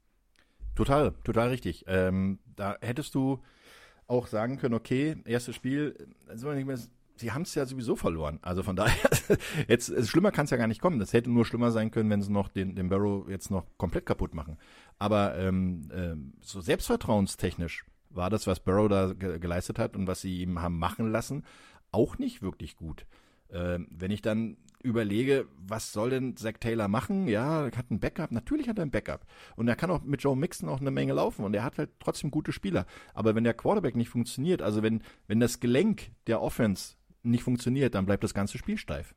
[0.74, 1.84] Total, total richtig.
[1.86, 3.42] Ähm, da hättest du
[4.06, 6.50] auch sagen können, okay, erstes Spiel, also
[7.16, 8.38] sie haben es ja sowieso verloren.
[8.42, 9.10] Also von daher,
[9.68, 10.98] jetzt schlimmer kann es ja gar nicht kommen.
[10.98, 14.06] Das hätte nur schlimmer sein können, wenn sie noch den, den Barrow jetzt noch komplett
[14.06, 14.58] kaputt machen.
[14.98, 20.20] Aber ähm, ähm, so selbstvertrauenstechnisch war das, was Barrow da ge geleistet hat und was
[20.20, 21.44] sie ihm haben machen lassen,
[21.90, 23.06] auch nicht wirklich gut.
[23.50, 27.26] Ähm, wenn ich dann überlege, was soll denn Zach Taylor machen?
[27.26, 28.30] Ja, er hat ein Backup.
[28.32, 29.26] Natürlich hat er ein Backup.
[29.56, 31.44] Und er kann auch mit Joe Mixon auch eine Menge laufen.
[31.44, 32.86] Und er hat halt trotzdem gute Spieler.
[33.14, 37.94] Aber wenn der Quarterback nicht funktioniert, also wenn, wenn das Gelenk der Offense nicht funktioniert,
[37.94, 39.14] dann bleibt das ganze Spiel steif.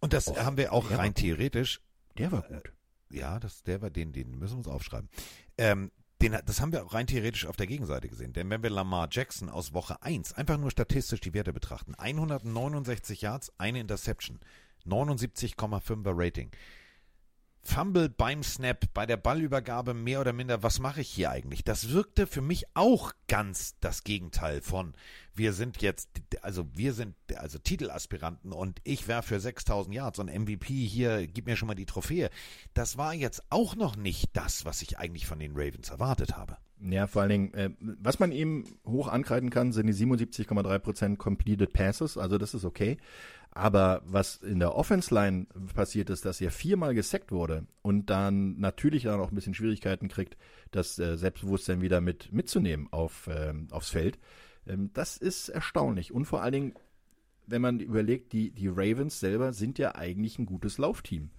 [0.00, 1.80] Und das oh, haben wir auch rein theoretisch.
[2.18, 2.72] Der war gut.
[3.10, 5.08] Äh, ja, das, der war den, den müssen wir uns aufschreiben.
[5.58, 5.90] Ähm,
[6.22, 8.32] den, das haben wir auch rein theoretisch auf der Gegenseite gesehen.
[8.32, 13.22] Denn wenn wir Lamar Jackson aus Woche 1 einfach nur statistisch die Werte betrachten, 169
[13.22, 14.40] Yards, eine Interception,
[14.86, 16.50] 79,5er Rating.
[17.62, 21.62] Fumble beim Snap, bei der Ballübergabe mehr oder minder, was mache ich hier eigentlich?
[21.62, 24.94] Das wirkte für mich auch ganz das Gegenteil von,
[25.34, 26.08] wir sind jetzt,
[26.42, 31.46] also wir sind also Titelaspiranten und ich wäre für 6000 Yards und MVP hier, gib
[31.46, 32.30] mir schon mal die Trophäe.
[32.74, 36.56] Das war jetzt auch noch nicht das, was ich eigentlich von den Ravens erwartet habe.
[36.82, 41.72] Ja, vor allen Dingen, äh, was man ihm hoch ankreiden kann, sind die 77,3% Completed
[41.72, 42.96] Passes, also das ist okay.
[43.52, 49.08] Aber was in der Offense-Line passiert ist, dass er viermal gesackt wurde und dann natürlich
[49.08, 50.36] auch noch ein bisschen Schwierigkeiten kriegt,
[50.70, 54.18] das äh, Selbstbewusstsein wieder mit mitzunehmen auf, äh, aufs Feld,
[54.66, 56.12] ähm, das ist erstaunlich.
[56.12, 56.74] Und vor allen Dingen,
[57.46, 61.30] wenn man überlegt, die, die Ravens selber sind ja eigentlich ein gutes Laufteam.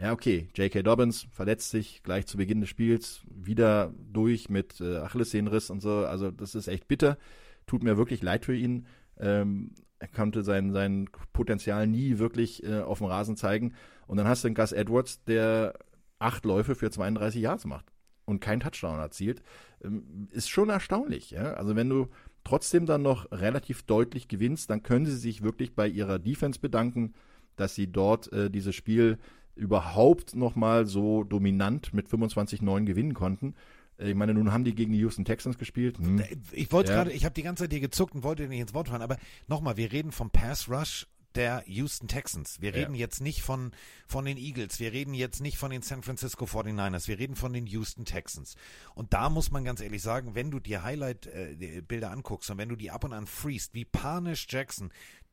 [0.00, 0.82] Ja, okay, J.K.
[0.82, 6.06] Dobbins verletzt sich gleich zu Beginn des Spiels, wieder durch mit äh, Achillessehnenriss und so.
[6.06, 7.18] Also das ist echt bitter.
[7.66, 8.86] Tut mir wirklich leid für ihn.
[9.18, 13.74] Ähm, er konnte sein, sein Potenzial nie wirklich äh, auf dem Rasen zeigen.
[14.06, 15.74] Und dann hast du den Gus Edwards, der
[16.20, 17.92] acht Läufe für 32 Yards macht
[18.24, 19.42] und keinen Touchdown erzielt.
[19.82, 21.32] Ähm, ist schon erstaunlich.
[21.32, 21.54] Ja?
[21.54, 22.06] Also wenn du
[22.44, 27.14] trotzdem dann noch relativ deutlich gewinnst, dann können sie sich wirklich bei ihrer Defense bedanken,
[27.56, 29.18] dass sie dort äh, dieses Spiel
[29.58, 33.54] überhaupt nochmal so dominant mit 25-9 gewinnen konnten.
[33.98, 35.98] Ich meine, nun haben die gegen die Houston Texans gespielt.
[35.98, 36.22] Hm.
[36.52, 36.98] Ich wollte ja.
[36.98, 39.16] gerade, ich habe die ganze Zeit hier gezuckt und wollte nicht ins Wort fallen, aber
[39.48, 42.60] nochmal, wir reden vom Pass Rush der Houston Texans.
[42.60, 43.00] Wir reden ja.
[43.00, 43.72] jetzt nicht von,
[44.06, 47.52] von den Eagles, wir reden jetzt nicht von den San Francisco 49ers, wir reden von
[47.52, 48.56] den Houston Texans.
[48.94, 52.68] Und da muss man ganz ehrlich sagen, wenn du dir Highlight-Bilder äh, anguckst und wenn
[52.68, 54.90] du die ab und an freest, wie panisch Jackson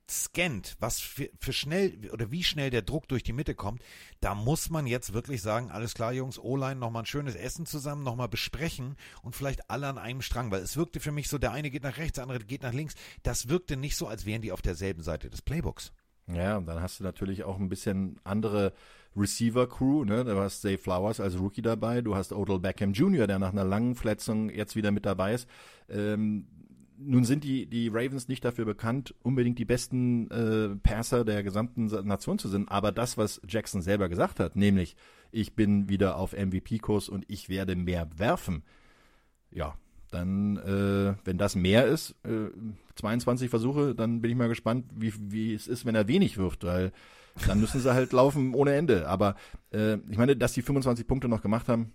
[0.10, 3.82] scannt, was für, für schnell oder wie schnell der Druck durch die Mitte kommt,
[4.22, 8.04] da muss man jetzt wirklich sagen, alles klar, Jungs, O-Line, nochmal ein schönes Essen zusammen,
[8.04, 11.52] nochmal besprechen und vielleicht alle an einem Strang, weil es wirkte für mich so, der
[11.52, 12.96] eine geht nach rechts, der andere geht nach links.
[13.24, 15.92] Das wirkte nicht so, als wären die auf derselben Seite des Playbooks.
[16.28, 18.74] Ja, und dann hast du natürlich auch ein bisschen andere
[19.16, 20.26] Receiver-Crew, ne?
[20.26, 23.64] Du hast Zay Flowers als Rookie dabei, du hast Odell Beckham Jr., der nach einer
[23.64, 25.48] langen Verletzung jetzt wieder mit dabei ist.
[25.88, 26.48] Ähm,
[26.98, 31.86] nun sind die, die Ravens nicht dafür bekannt, unbedingt die besten äh, Passer der gesamten
[31.86, 34.96] Nation zu sind, aber das, was Jackson selber gesagt hat, nämlich
[35.32, 38.64] ich bin wieder auf MVP-Kurs und ich werde mehr werfen,
[39.52, 39.76] ja,
[40.12, 42.50] dann, äh, wenn das mehr ist, äh,
[42.96, 46.64] 22 Versuche, dann bin ich mal gespannt, wie, wie es ist, wenn er wenig wirft,
[46.64, 46.92] weil
[47.48, 49.08] dann müssen sie halt laufen ohne Ende.
[49.10, 49.36] Aber
[49.74, 51.92] äh, ich meine, dass die 25 Punkte noch gemacht haben,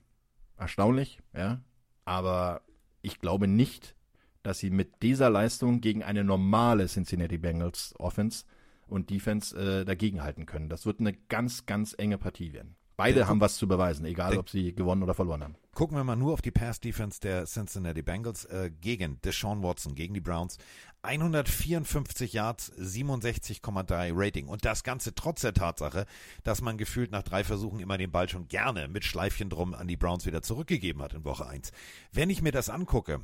[0.58, 1.60] erstaunlich, ja.
[2.04, 2.60] Aber
[3.02, 3.94] ich glaube nicht,
[4.42, 8.44] dass sie mit dieser Leistung gegen eine normale Cincinnati Bengals Offense
[8.86, 10.68] und Defense äh, dagegenhalten können.
[10.68, 12.76] Das wird eine ganz, ganz enge Partie werden.
[13.00, 15.54] Beide haben was zu beweisen, egal ob sie gewonnen oder verloren haben.
[15.72, 20.12] Gucken wir mal nur auf die Pass-Defense der Cincinnati Bengals äh, gegen Deshaun Watson, gegen
[20.12, 20.58] die Browns.
[21.00, 24.48] 154 Yards, 67,3 Rating.
[24.48, 26.04] Und das Ganze trotz der Tatsache,
[26.44, 29.88] dass man gefühlt nach drei Versuchen immer den Ball schon gerne mit Schleifchen drum an
[29.88, 31.72] die Browns wieder zurückgegeben hat in Woche 1.
[32.12, 33.22] Wenn ich mir das angucke,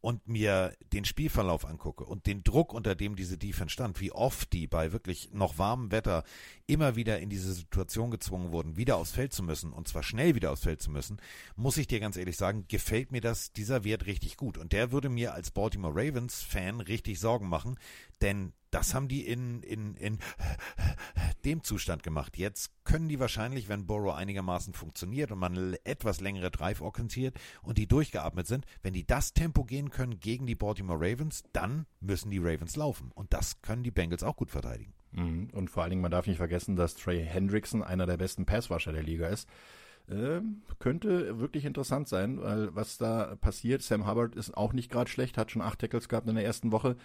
[0.00, 4.52] und mir den Spielverlauf angucke und den Druck, unter dem diese Defense stand, wie oft
[4.52, 6.24] die bei wirklich noch warmem Wetter
[6.66, 10.34] immer wieder in diese Situation gezwungen wurden, wieder aufs Feld zu müssen und zwar schnell
[10.34, 11.18] wieder aufs Feld zu müssen,
[11.56, 14.56] muss ich dir ganz ehrlich sagen, gefällt mir das, dieser Wert richtig gut.
[14.56, 17.78] Und der würde mir als Baltimore Ravens Fan richtig Sorgen machen,
[18.20, 20.18] denn das haben die in, in, in
[21.44, 22.36] dem Zustand gemacht.
[22.36, 27.78] Jetzt können die wahrscheinlich, wenn Borrow einigermaßen funktioniert und man etwas längere Drive organisiert und
[27.78, 32.30] die durchgeatmet sind, wenn die das Tempo gehen können gegen die Baltimore Ravens, dann müssen
[32.30, 33.10] die Ravens laufen.
[33.14, 34.92] Und das können die Bengals auch gut verteidigen.
[35.12, 35.48] Mhm.
[35.52, 38.92] Und vor allen Dingen, man darf nicht vergessen, dass Trey Hendrickson einer der besten Passwasher
[38.92, 39.48] der Liga ist.
[40.10, 45.10] Ähm, könnte wirklich interessant sein, weil was da passiert, Sam Hubbard ist auch nicht gerade
[45.10, 46.96] schlecht, hat schon acht Tackles gehabt in der ersten Woche.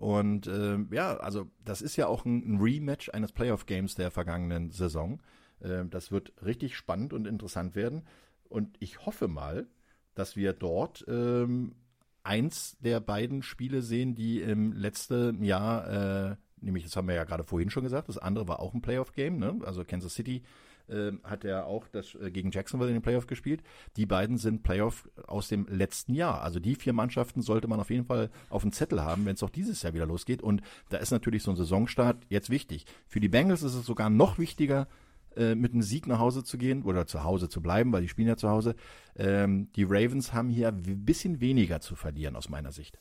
[0.00, 4.70] Und äh, ja, also das ist ja auch ein, ein Rematch eines Playoff-Games der vergangenen
[4.70, 5.20] Saison.
[5.60, 8.06] Äh, das wird richtig spannend und interessant werden.
[8.48, 9.66] Und ich hoffe mal,
[10.14, 11.74] dass wir dort ähm,
[12.22, 17.24] eins der beiden Spiele sehen, die im letzten Jahr, äh, nämlich das haben wir ja
[17.24, 19.58] gerade vorhin schon gesagt, das andere war auch ein Playoff-Game, ne?
[19.66, 20.42] also Kansas City
[20.90, 23.62] äh, hat er auch das äh, gegen Jacksonville in den Playoff gespielt.
[23.96, 26.42] Die beiden sind Playoff aus dem letzten Jahr.
[26.42, 29.42] Also die vier Mannschaften sollte man auf jeden Fall auf dem Zettel haben, wenn es
[29.42, 30.42] auch dieses Jahr wieder losgeht.
[30.42, 32.86] Und da ist natürlich so ein Saisonstart jetzt wichtig.
[33.06, 34.88] Für die Bengals ist es sogar noch wichtiger,
[35.36, 38.08] äh, mit einem Sieg nach Hause zu gehen oder zu Hause zu bleiben, weil die
[38.08, 38.74] spielen ja zu Hause.
[39.16, 42.98] Ähm, die Ravens haben hier ein bisschen weniger zu verlieren aus meiner Sicht.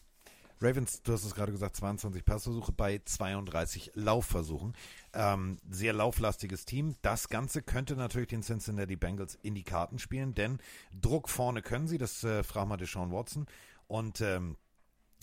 [0.61, 4.73] Ravens, du hast es gerade gesagt, 22 Passversuche bei 32 Laufversuchen.
[5.13, 6.95] Ähm, sehr lauflastiges Team.
[7.01, 10.59] Das Ganze könnte natürlich den Cincinnati Bengals in die Karten spielen, denn
[10.99, 13.45] Druck vorne können sie, das äh, fragen wir Deshaun Watson.
[13.87, 14.57] Und ähm,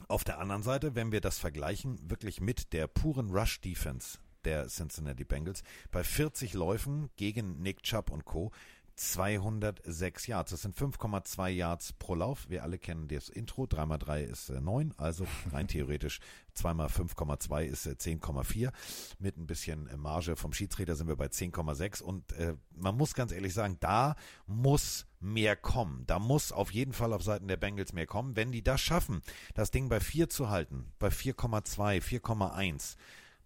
[0.08, 5.24] auf der anderen Seite, wenn wir das vergleichen, wirklich mit der puren Rush-Defense der Cincinnati
[5.24, 8.52] Bengals, bei 40 Läufen gegen Nick Chubb und Co.
[8.96, 10.50] 206 Yards.
[10.50, 12.48] Das sind 5,2 Yards pro Lauf.
[12.48, 13.66] Wir alle kennen das Intro.
[13.66, 16.20] 3 mal 3 ist äh, 9, also rein theoretisch
[16.54, 18.72] 2 mal 5,2 ist äh, 10,4.
[19.18, 22.02] Mit ein bisschen äh, Marge vom Schiedsrichter sind wir bei 10,6.
[22.02, 24.16] Und äh, man muss ganz ehrlich sagen, da
[24.46, 26.04] muss mehr kommen.
[26.06, 28.34] Da muss auf jeden Fall auf Seiten der Bengals mehr kommen.
[28.34, 29.20] Wenn die das schaffen,
[29.54, 32.96] das Ding bei 4 zu halten, bei 4,2, 4,1,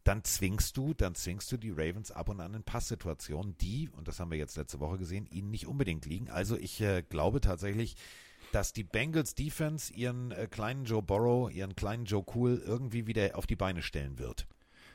[0.04, 4.08] dann zwingst du, dann zwingst du die Ravens ab und an in Passsituationen, die, und
[4.08, 6.30] das haben wir jetzt letzte Woche gesehen, ihnen nicht unbedingt liegen.
[6.30, 7.96] Also ich äh, glaube tatsächlich,
[8.52, 13.36] dass die Bengals Defense ihren äh, kleinen Joe Burrow, ihren kleinen Joe Cool irgendwie wieder
[13.36, 14.46] auf die Beine stellen wird.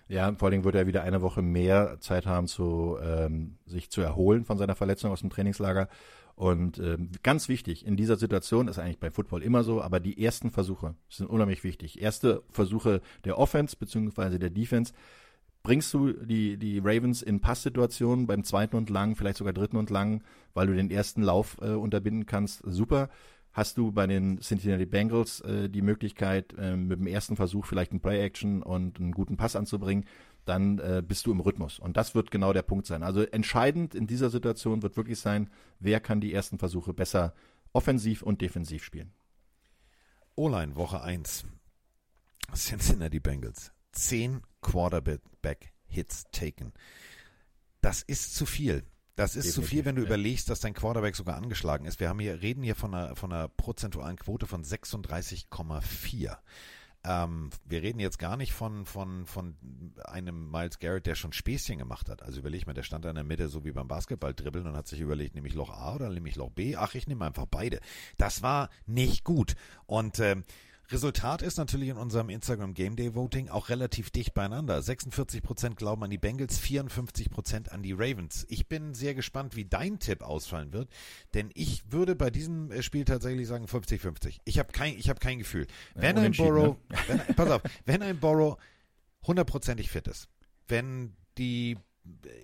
[0.07, 4.01] Ja, vor Dingen wird er wieder eine Woche mehr Zeit haben, zu, ähm, sich zu
[4.01, 5.87] erholen von seiner Verletzung aus dem Trainingslager.
[6.36, 10.21] Und ähm, ganz wichtig, in dieser Situation ist eigentlich bei Football immer so, aber die
[10.21, 12.01] ersten Versuche sind unheimlich wichtig.
[12.01, 14.93] Erste Versuche der Offense beziehungsweise der Defense.
[15.63, 19.89] Bringst du die, die Ravens in Passsituationen beim zweiten und lang, vielleicht sogar dritten und
[19.89, 20.23] lang,
[20.53, 23.09] weil du den ersten Lauf äh, unterbinden kannst, super
[23.55, 27.91] hast du bei den Cincinnati Bengals äh, die Möglichkeit, äh, mit dem ersten Versuch vielleicht
[27.91, 30.05] einen Play-Action und einen guten Pass anzubringen,
[30.45, 31.79] dann äh, bist du im Rhythmus.
[31.79, 33.03] Und das wird genau der Punkt sein.
[33.03, 37.33] Also entscheidend in dieser Situation wird wirklich sein, wer kann die ersten Versuche besser
[37.73, 39.11] offensiv und defensiv spielen.
[40.35, 41.45] O-Line Woche 1.
[42.53, 43.71] Cincinnati Bengals.
[43.91, 46.73] Zehn Quarterback-Hits taken.
[47.81, 48.83] Das ist zu viel.
[49.15, 50.07] Das ist Definitiv, zu viel, wenn du ja.
[50.07, 51.99] überlegst, dass dein Quarterback sogar angeschlagen ist.
[51.99, 56.37] Wir haben hier, reden hier von einer, von einer prozentualen Quote von 36,4.
[57.07, 59.55] Ähm, wir reden jetzt gar nicht von, von, von
[60.05, 62.23] einem Miles Garrett, der schon Späßchen gemacht hat.
[62.23, 64.75] Also überleg mal, der stand da in der Mitte so wie beim Basketball dribbeln und
[64.75, 66.75] hat sich überlegt, nehme ich Loch A oder nehme ich Loch B?
[66.75, 67.79] Ach, ich nehme einfach beide.
[68.17, 69.55] Das war nicht gut.
[69.85, 70.45] Und ähm,
[70.91, 74.79] Resultat ist natürlich in unserem Instagram Game Day Voting auch relativ dicht beieinander.
[74.79, 78.45] 46% glauben an die Bengals, 54% an die Ravens.
[78.49, 80.89] Ich bin sehr gespannt, wie dein Tipp ausfallen wird,
[81.33, 84.39] denn ich würde bei diesem äh, Spiel tatsächlich sagen 50-50.
[84.45, 85.65] Ich habe kein, ich hab kein Gefühl.
[85.95, 86.97] Ja, wenn ein Borrow, ne?
[87.07, 88.57] wenn, pass auf, wenn ein Borrow
[89.25, 90.27] hundertprozentig fit ist,
[90.67, 91.77] wenn die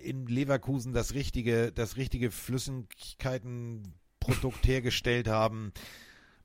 [0.02, 5.72] in Leverkusen das richtige, das richtige Flüssigkeitenprodukt hergestellt haben,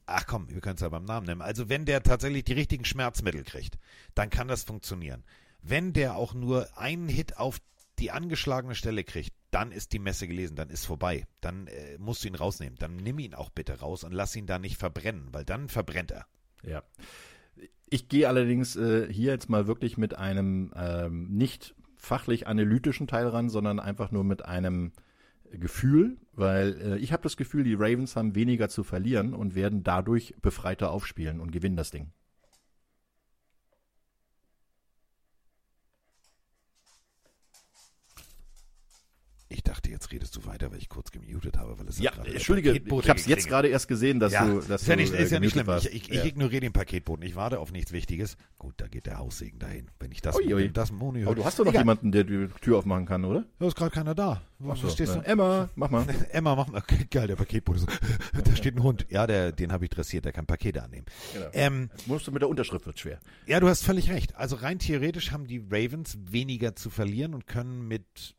[0.07, 1.41] ach komm, wir können es ja beim Namen nennen.
[1.41, 3.77] Also wenn der tatsächlich die richtigen Schmerzmittel kriegt,
[4.15, 5.23] dann kann das funktionieren.
[5.61, 7.59] Wenn der auch nur einen Hit auf
[7.99, 11.25] die angeschlagene Stelle kriegt, dann ist die Messe gelesen, dann ist vorbei.
[11.41, 12.77] Dann äh, musst du ihn rausnehmen.
[12.77, 16.11] Dann nimm ihn auch bitte raus und lass ihn da nicht verbrennen, weil dann verbrennt
[16.11, 16.25] er.
[16.63, 16.83] Ja.
[17.89, 23.27] Ich gehe allerdings äh, hier jetzt mal wirklich mit einem ähm, nicht fachlich analytischen Teil
[23.27, 24.91] ran, sondern einfach nur mit einem
[25.51, 29.83] Gefühl, weil äh, ich habe das Gefühl, die Ravens haben weniger zu verlieren und werden
[29.83, 32.11] dadurch befreiter aufspielen und gewinnen das Ding.
[39.49, 42.33] Ich dachte, jetzt redest du weiter, weil ich kurz gemutet habe, weil es Ja, gerade
[42.33, 45.01] entschuldige, ich habe es jetzt gerade erst gesehen, dass ja, du, dass ist ja du
[45.01, 45.67] nicht, äh, ist ja nicht schlimm.
[45.67, 45.85] warst.
[45.85, 46.21] Ich, ich, ja.
[46.21, 47.25] ich ignoriere den Paketboten.
[47.25, 48.35] Ich warte auf nichts Wichtiges.
[48.57, 49.87] Gut, da geht der Haussegen dahin.
[49.99, 51.37] Wenn ich das, wenn das Moni Aber hört.
[51.39, 51.83] du hast doch noch Egal.
[51.83, 53.45] jemanden, der die Tür aufmachen kann, oder?
[53.59, 54.41] Da ist gerade keiner da.
[54.59, 55.19] Was So, stehst du?
[55.19, 56.05] Emma, mach mal.
[56.31, 56.83] Emma, mach mal.
[57.09, 57.79] Geil, der Paketbote.
[57.79, 57.87] So,
[58.43, 59.05] da steht ein Hund.
[59.09, 60.25] Ja, der, den habe ich dressiert.
[60.25, 61.05] Der kann Pakete annehmen.
[61.33, 61.45] Genau.
[61.53, 63.19] Ähm, Musst du mit der Unterschrift wird schwer.
[63.45, 64.35] ja, du hast völlig recht.
[64.35, 68.35] Also rein theoretisch haben die Ravens weniger zu verlieren und können mit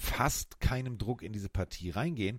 [0.00, 2.38] fast keinem Druck in diese Partie reingehen,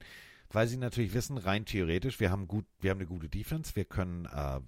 [0.50, 3.86] weil sie natürlich wissen, rein theoretisch, wir haben gut, wir haben eine gute Defense, wir
[3.86, 4.60] können, äh,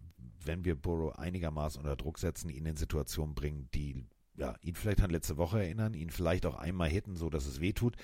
[0.46, 5.02] wenn wir Burrow einigermaßen unter Druck setzen, ihn in Situationen bringen, die ja, ihn vielleicht
[5.02, 7.96] an letzte Woche erinnern, ihn vielleicht auch einmal hitten, so dass es weh tut.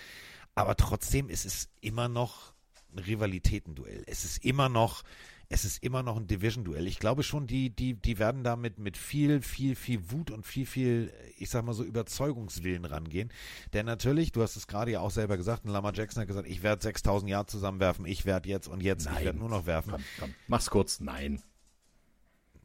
[0.55, 2.53] Aber trotzdem ist es immer noch
[2.91, 4.03] ein Rivalitätenduell.
[4.07, 5.03] Es ist immer noch,
[5.51, 6.85] es ist immer noch ein Division-Duell.
[6.85, 10.67] Ich glaube schon, die, die, die werden damit mit viel, viel, viel Wut und viel,
[10.67, 13.31] viel, ich sag mal so, Überzeugungswillen rangehen.
[13.73, 16.47] Denn natürlich, du hast es gerade ja auch selber gesagt, ein Lamar Jackson hat gesagt,
[16.47, 19.25] ich werde 6000 Jahre zusammenwerfen, ich werde jetzt und jetzt, ich Nein.
[19.25, 19.93] werde nur noch werfen.
[19.93, 20.35] Komm, komm.
[20.47, 20.99] Mach's kurz.
[20.99, 21.41] Nein.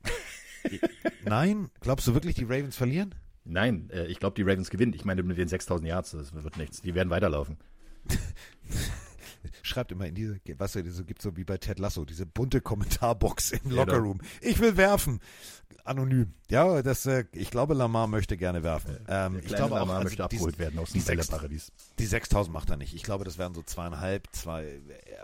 [1.24, 3.14] Nein, glaubst du wirklich, die Ravens verlieren?
[3.44, 4.92] Nein, äh, ich glaube, die Ravens gewinnen.
[4.92, 6.82] Ich meine, mit den 6000 Yards, das wird nichts.
[6.82, 7.56] Die werden weiterlaufen.
[9.62, 13.52] Schreibt immer in diese, was es gibt so wie bei Ted Lasso, diese bunte Kommentarbox
[13.52, 14.20] im Lockerroom.
[14.40, 15.20] Ich will werfen.
[15.84, 16.32] Anonym.
[16.50, 18.96] Ja, das, äh, ich glaube, Lamar möchte gerne werfen.
[19.08, 21.72] ähm, Der ich glaube auch, Lamar also möchte abgeholt werden aus dem Bälleparadies.
[21.98, 22.94] Die 6000 macht er nicht.
[22.94, 24.80] Ich glaube, das wären so zweieinhalb, zwei, äh,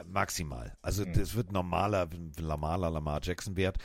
[0.07, 0.77] maximal.
[0.83, 1.15] Also Hm.
[1.15, 2.09] das wird normaler,
[2.39, 3.79] normaler Lamar Jackson Wert.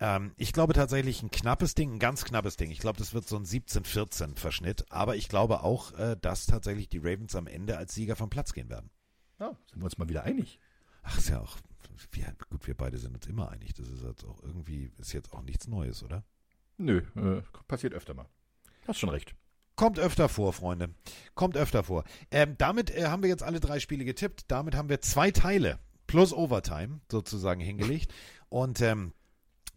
[0.00, 2.70] Ähm, ich glaube tatsächlich ein knappes Ding, ein ganz knappes Ding.
[2.70, 4.84] Ich glaube, das wird so ein 17-14 Verschnitt.
[4.90, 8.52] Aber ich glaube auch, äh, dass tatsächlich die Ravens am Ende als Sieger vom Platz
[8.52, 8.90] gehen werden.
[9.38, 10.58] Ja, sind wir uns mal wieder einig.
[11.02, 11.56] Ach, ist ja auch,
[12.12, 13.74] wir, gut, wir beide sind uns immer einig.
[13.74, 16.24] Das ist jetzt auch irgendwie, ist jetzt auch nichts Neues, oder?
[16.76, 18.26] Nö, äh, passiert öfter mal.
[18.86, 19.34] Hast schon recht.
[19.76, 20.90] Kommt öfter vor, Freunde.
[21.34, 22.04] Kommt öfter vor.
[22.30, 24.44] Ähm, damit äh, haben wir jetzt alle drei Spiele getippt.
[24.48, 25.78] Damit haben wir zwei Teile
[26.08, 28.12] plus Overtime sozusagen hingelegt.
[28.48, 29.12] Und ähm,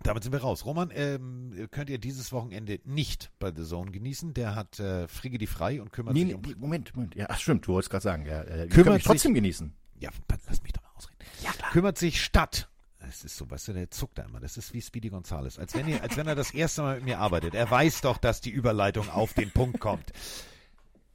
[0.03, 0.65] damit sind wir raus.
[0.65, 4.33] Roman, ähm, könnt ihr dieses Wochenende nicht bei The Zone genießen.
[4.33, 6.41] Der hat äh, Frigge die frei und kümmert Nee, sich um.
[6.41, 7.15] nee, Moment, Moment.
[7.15, 8.25] Ja, ach, stimmt, du wolltest gerade sagen.
[8.25, 9.73] Ja, äh, Kümmert ihr sich- trotzdem genießen.
[9.99, 10.09] Ja,
[10.47, 11.17] lass mich doch mal ausreden.
[11.43, 11.71] Ja, klar.
[11.71, 12.67] Kümmert sich statt.
[13.07, 14.39] Es ist so, weißt du, der zuckt da immer.
[14.39, 15.57] Das ist wie Speedy Gonzales.
[15.57, 17.55] Als wenn, er, als wenn er das erste Mal mit mir arbeitet.
[17.55, 20.11] Er weiß doch, dass die Überleitung auf den Punkt kommt.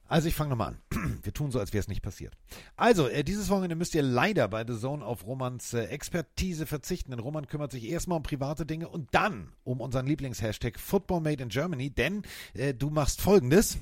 [0.08, 1.20] Also ich fange nochmal an.
[1.22, 2.36] Wir tun so, als wäre es nicht passiert.
[2.76, 7.10] Also, äh, dieses Wochenende müsst ihr leider bei The Zone auf Romans äh, Expertise verzichten,
[7.10, 11.42] denn Roman kümmert sich erstmal um private Dinge und dann um unseren Lieblingshashtag Football Made
[11.42, 12.22] in Germany, denn
[12.54, 13.78] äh, du machst folgendes.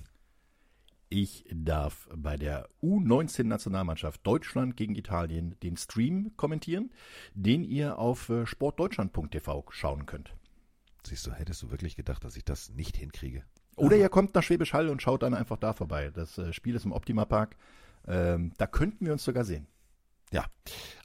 [1.10, 6.90] Ich darf bei der U19-Nationalmannschaft Deutschland gegen Italien den Stream kommentieren,
[7.34, 10.34] den ihr auf äh, sportdeutschland.tv schauen könnt.
[11.06, 13.44] Siehst du, hättest du wirklich gedacht, dass ich das nicht hinkriege?
[13.76, 16.10] Oder ihr kommt nach Schwäbisch Hall und schaut dann einfach da vorbei.
[16.14, 17.56] Das äh, Spiel ist im Optima Park.
[18.06, 19.66] Ähm, da könnten wir uns sogar sehen.
[20.32, 20.46] Ja,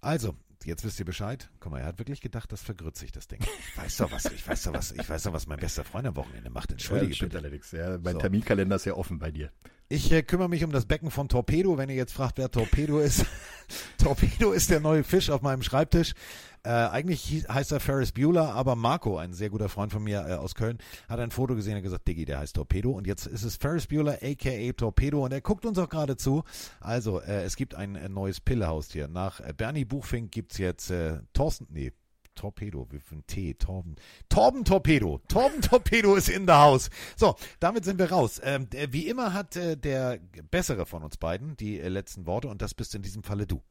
[0.02, 1.50] also, jetzt wisst ihr Bescheid.
[1.60, 3.40] Guck mal, er hat wirklich gedacht, das vergrützt sich das Ding.
[3.42, 6.08] Ich weiß doch was, ich weiß doch was, ich weiß doch, was mein bester Freund
[6.08, 6.72] am Wochenende macht.
[6.72, 7.44] Entschuldige stimmt bitte.
[7.44, 7.72] allerdings.
[7.72, 8.20] Ja, mein So.
[8.20, 9.52] Terminkalender ist ja offen bei dir.
[9.92, 11.80] Ich äh, kümmere mich um das Becken von Torpedo.
[11.80, 13.26] Wenn ihr jetzt fragt, wer Torpedo ist.
[13.98, 16.14] Torpedo ist der neue Fisch auf meinem Schreibtisch.
[16.62, 20.34] Äh, eigentlich heißt er Ferris Bueller, aber Marco, ein sehr guter Freund von mir äh,
[20.34, 20.78] aus Köln,
[21.08, 22.92] hat ein Foto gesehen und gesagt, Diggi, der heißt Torpedo.
[22.92, 25.26] Und jetzt ist es Ferris Bueller, aka Torpedo.
[25.26, 26.44] Und er guckt uns auch gerade zu.
[26.80, 29.08] Also, äh, es gibt ein äh, neues Pillehaustier.
[29.08, 31.94] Nach äh, Bernie Buchfink gibt's jetzt äh, Thorsten, nee,
[32.40, 33.98] Torpedo, wie für ein T, Torben.
[34.30, 35.20] Torben Torpedo.
[35.28, 36.90] Torben Torpedo ist in der Haus.
[37.18, 38.40] So, damit sind wir raus.
[38.42, 40.20] Ähm, der, wie immer hat äh, der
[40.50, 43.62] bessere von uns beiden die äh, letzten Worte und das bist in diesem Falle du.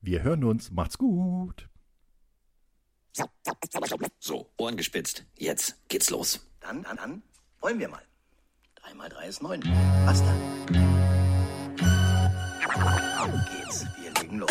[0.00, 0.70] Wir hören uns.
[0.70, 1.68] Macht's gut.
[4.20, 5.24] So, Ohren gespitzt.
[5.36, 6.46] Jetzt geht's los.
[6.60, 7.22] Dann, dann, dann
[7.60, 8.02] wollen wir mal.
[8.76, 9.62] 3 mal 3 ist 9.
[10.04, 10.86] Was dann?
[13.18, 13.84] Auf geht's.
[14.00, 14.50] Wir legen los.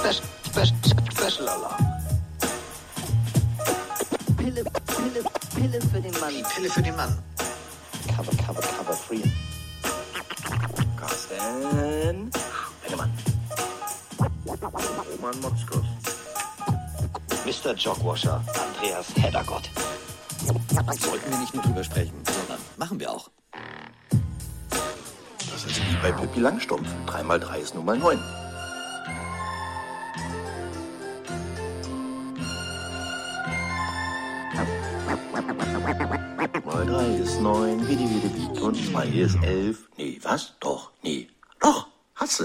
[0.00, 1.09] Special, special,
[1.40, 1.86] special Alarm.
[4.36, 5.22] Pille, Pille,
[5.54, 6.34] Pille für den Mann.
[6.54, 7.18] Pille für den Mann.
[8.14, 9.22] Cover, cover, cover, free.
[10.96, 12.30] Carsten.
[12.82, 13.12] Bennemann.
[15.12, 15.86] Roman Motzkos.
[17.44, 17.74] Mr.
[17.74, 19.70] Jogwasher, Andreas Heddergott.
[21.00, 23.30] Sollten wir nicht nur drüber sprechen, sondern machen wir auch.
[25.50, 26.88] Das ist wie bei Pippi Langstumpf.
[27.06, 28.18] 3 mal 3 ist nun mal 9.
[36.80, 38.60] Mal 3 ist 9, wie die wie die wie.
[38.62, 39.86] Und 2 ist 11.
[39.98, 40.54] Nee, was?
[40.60, 41.28] Doch, nee.
[41.60, 42.44] Doch, hast du.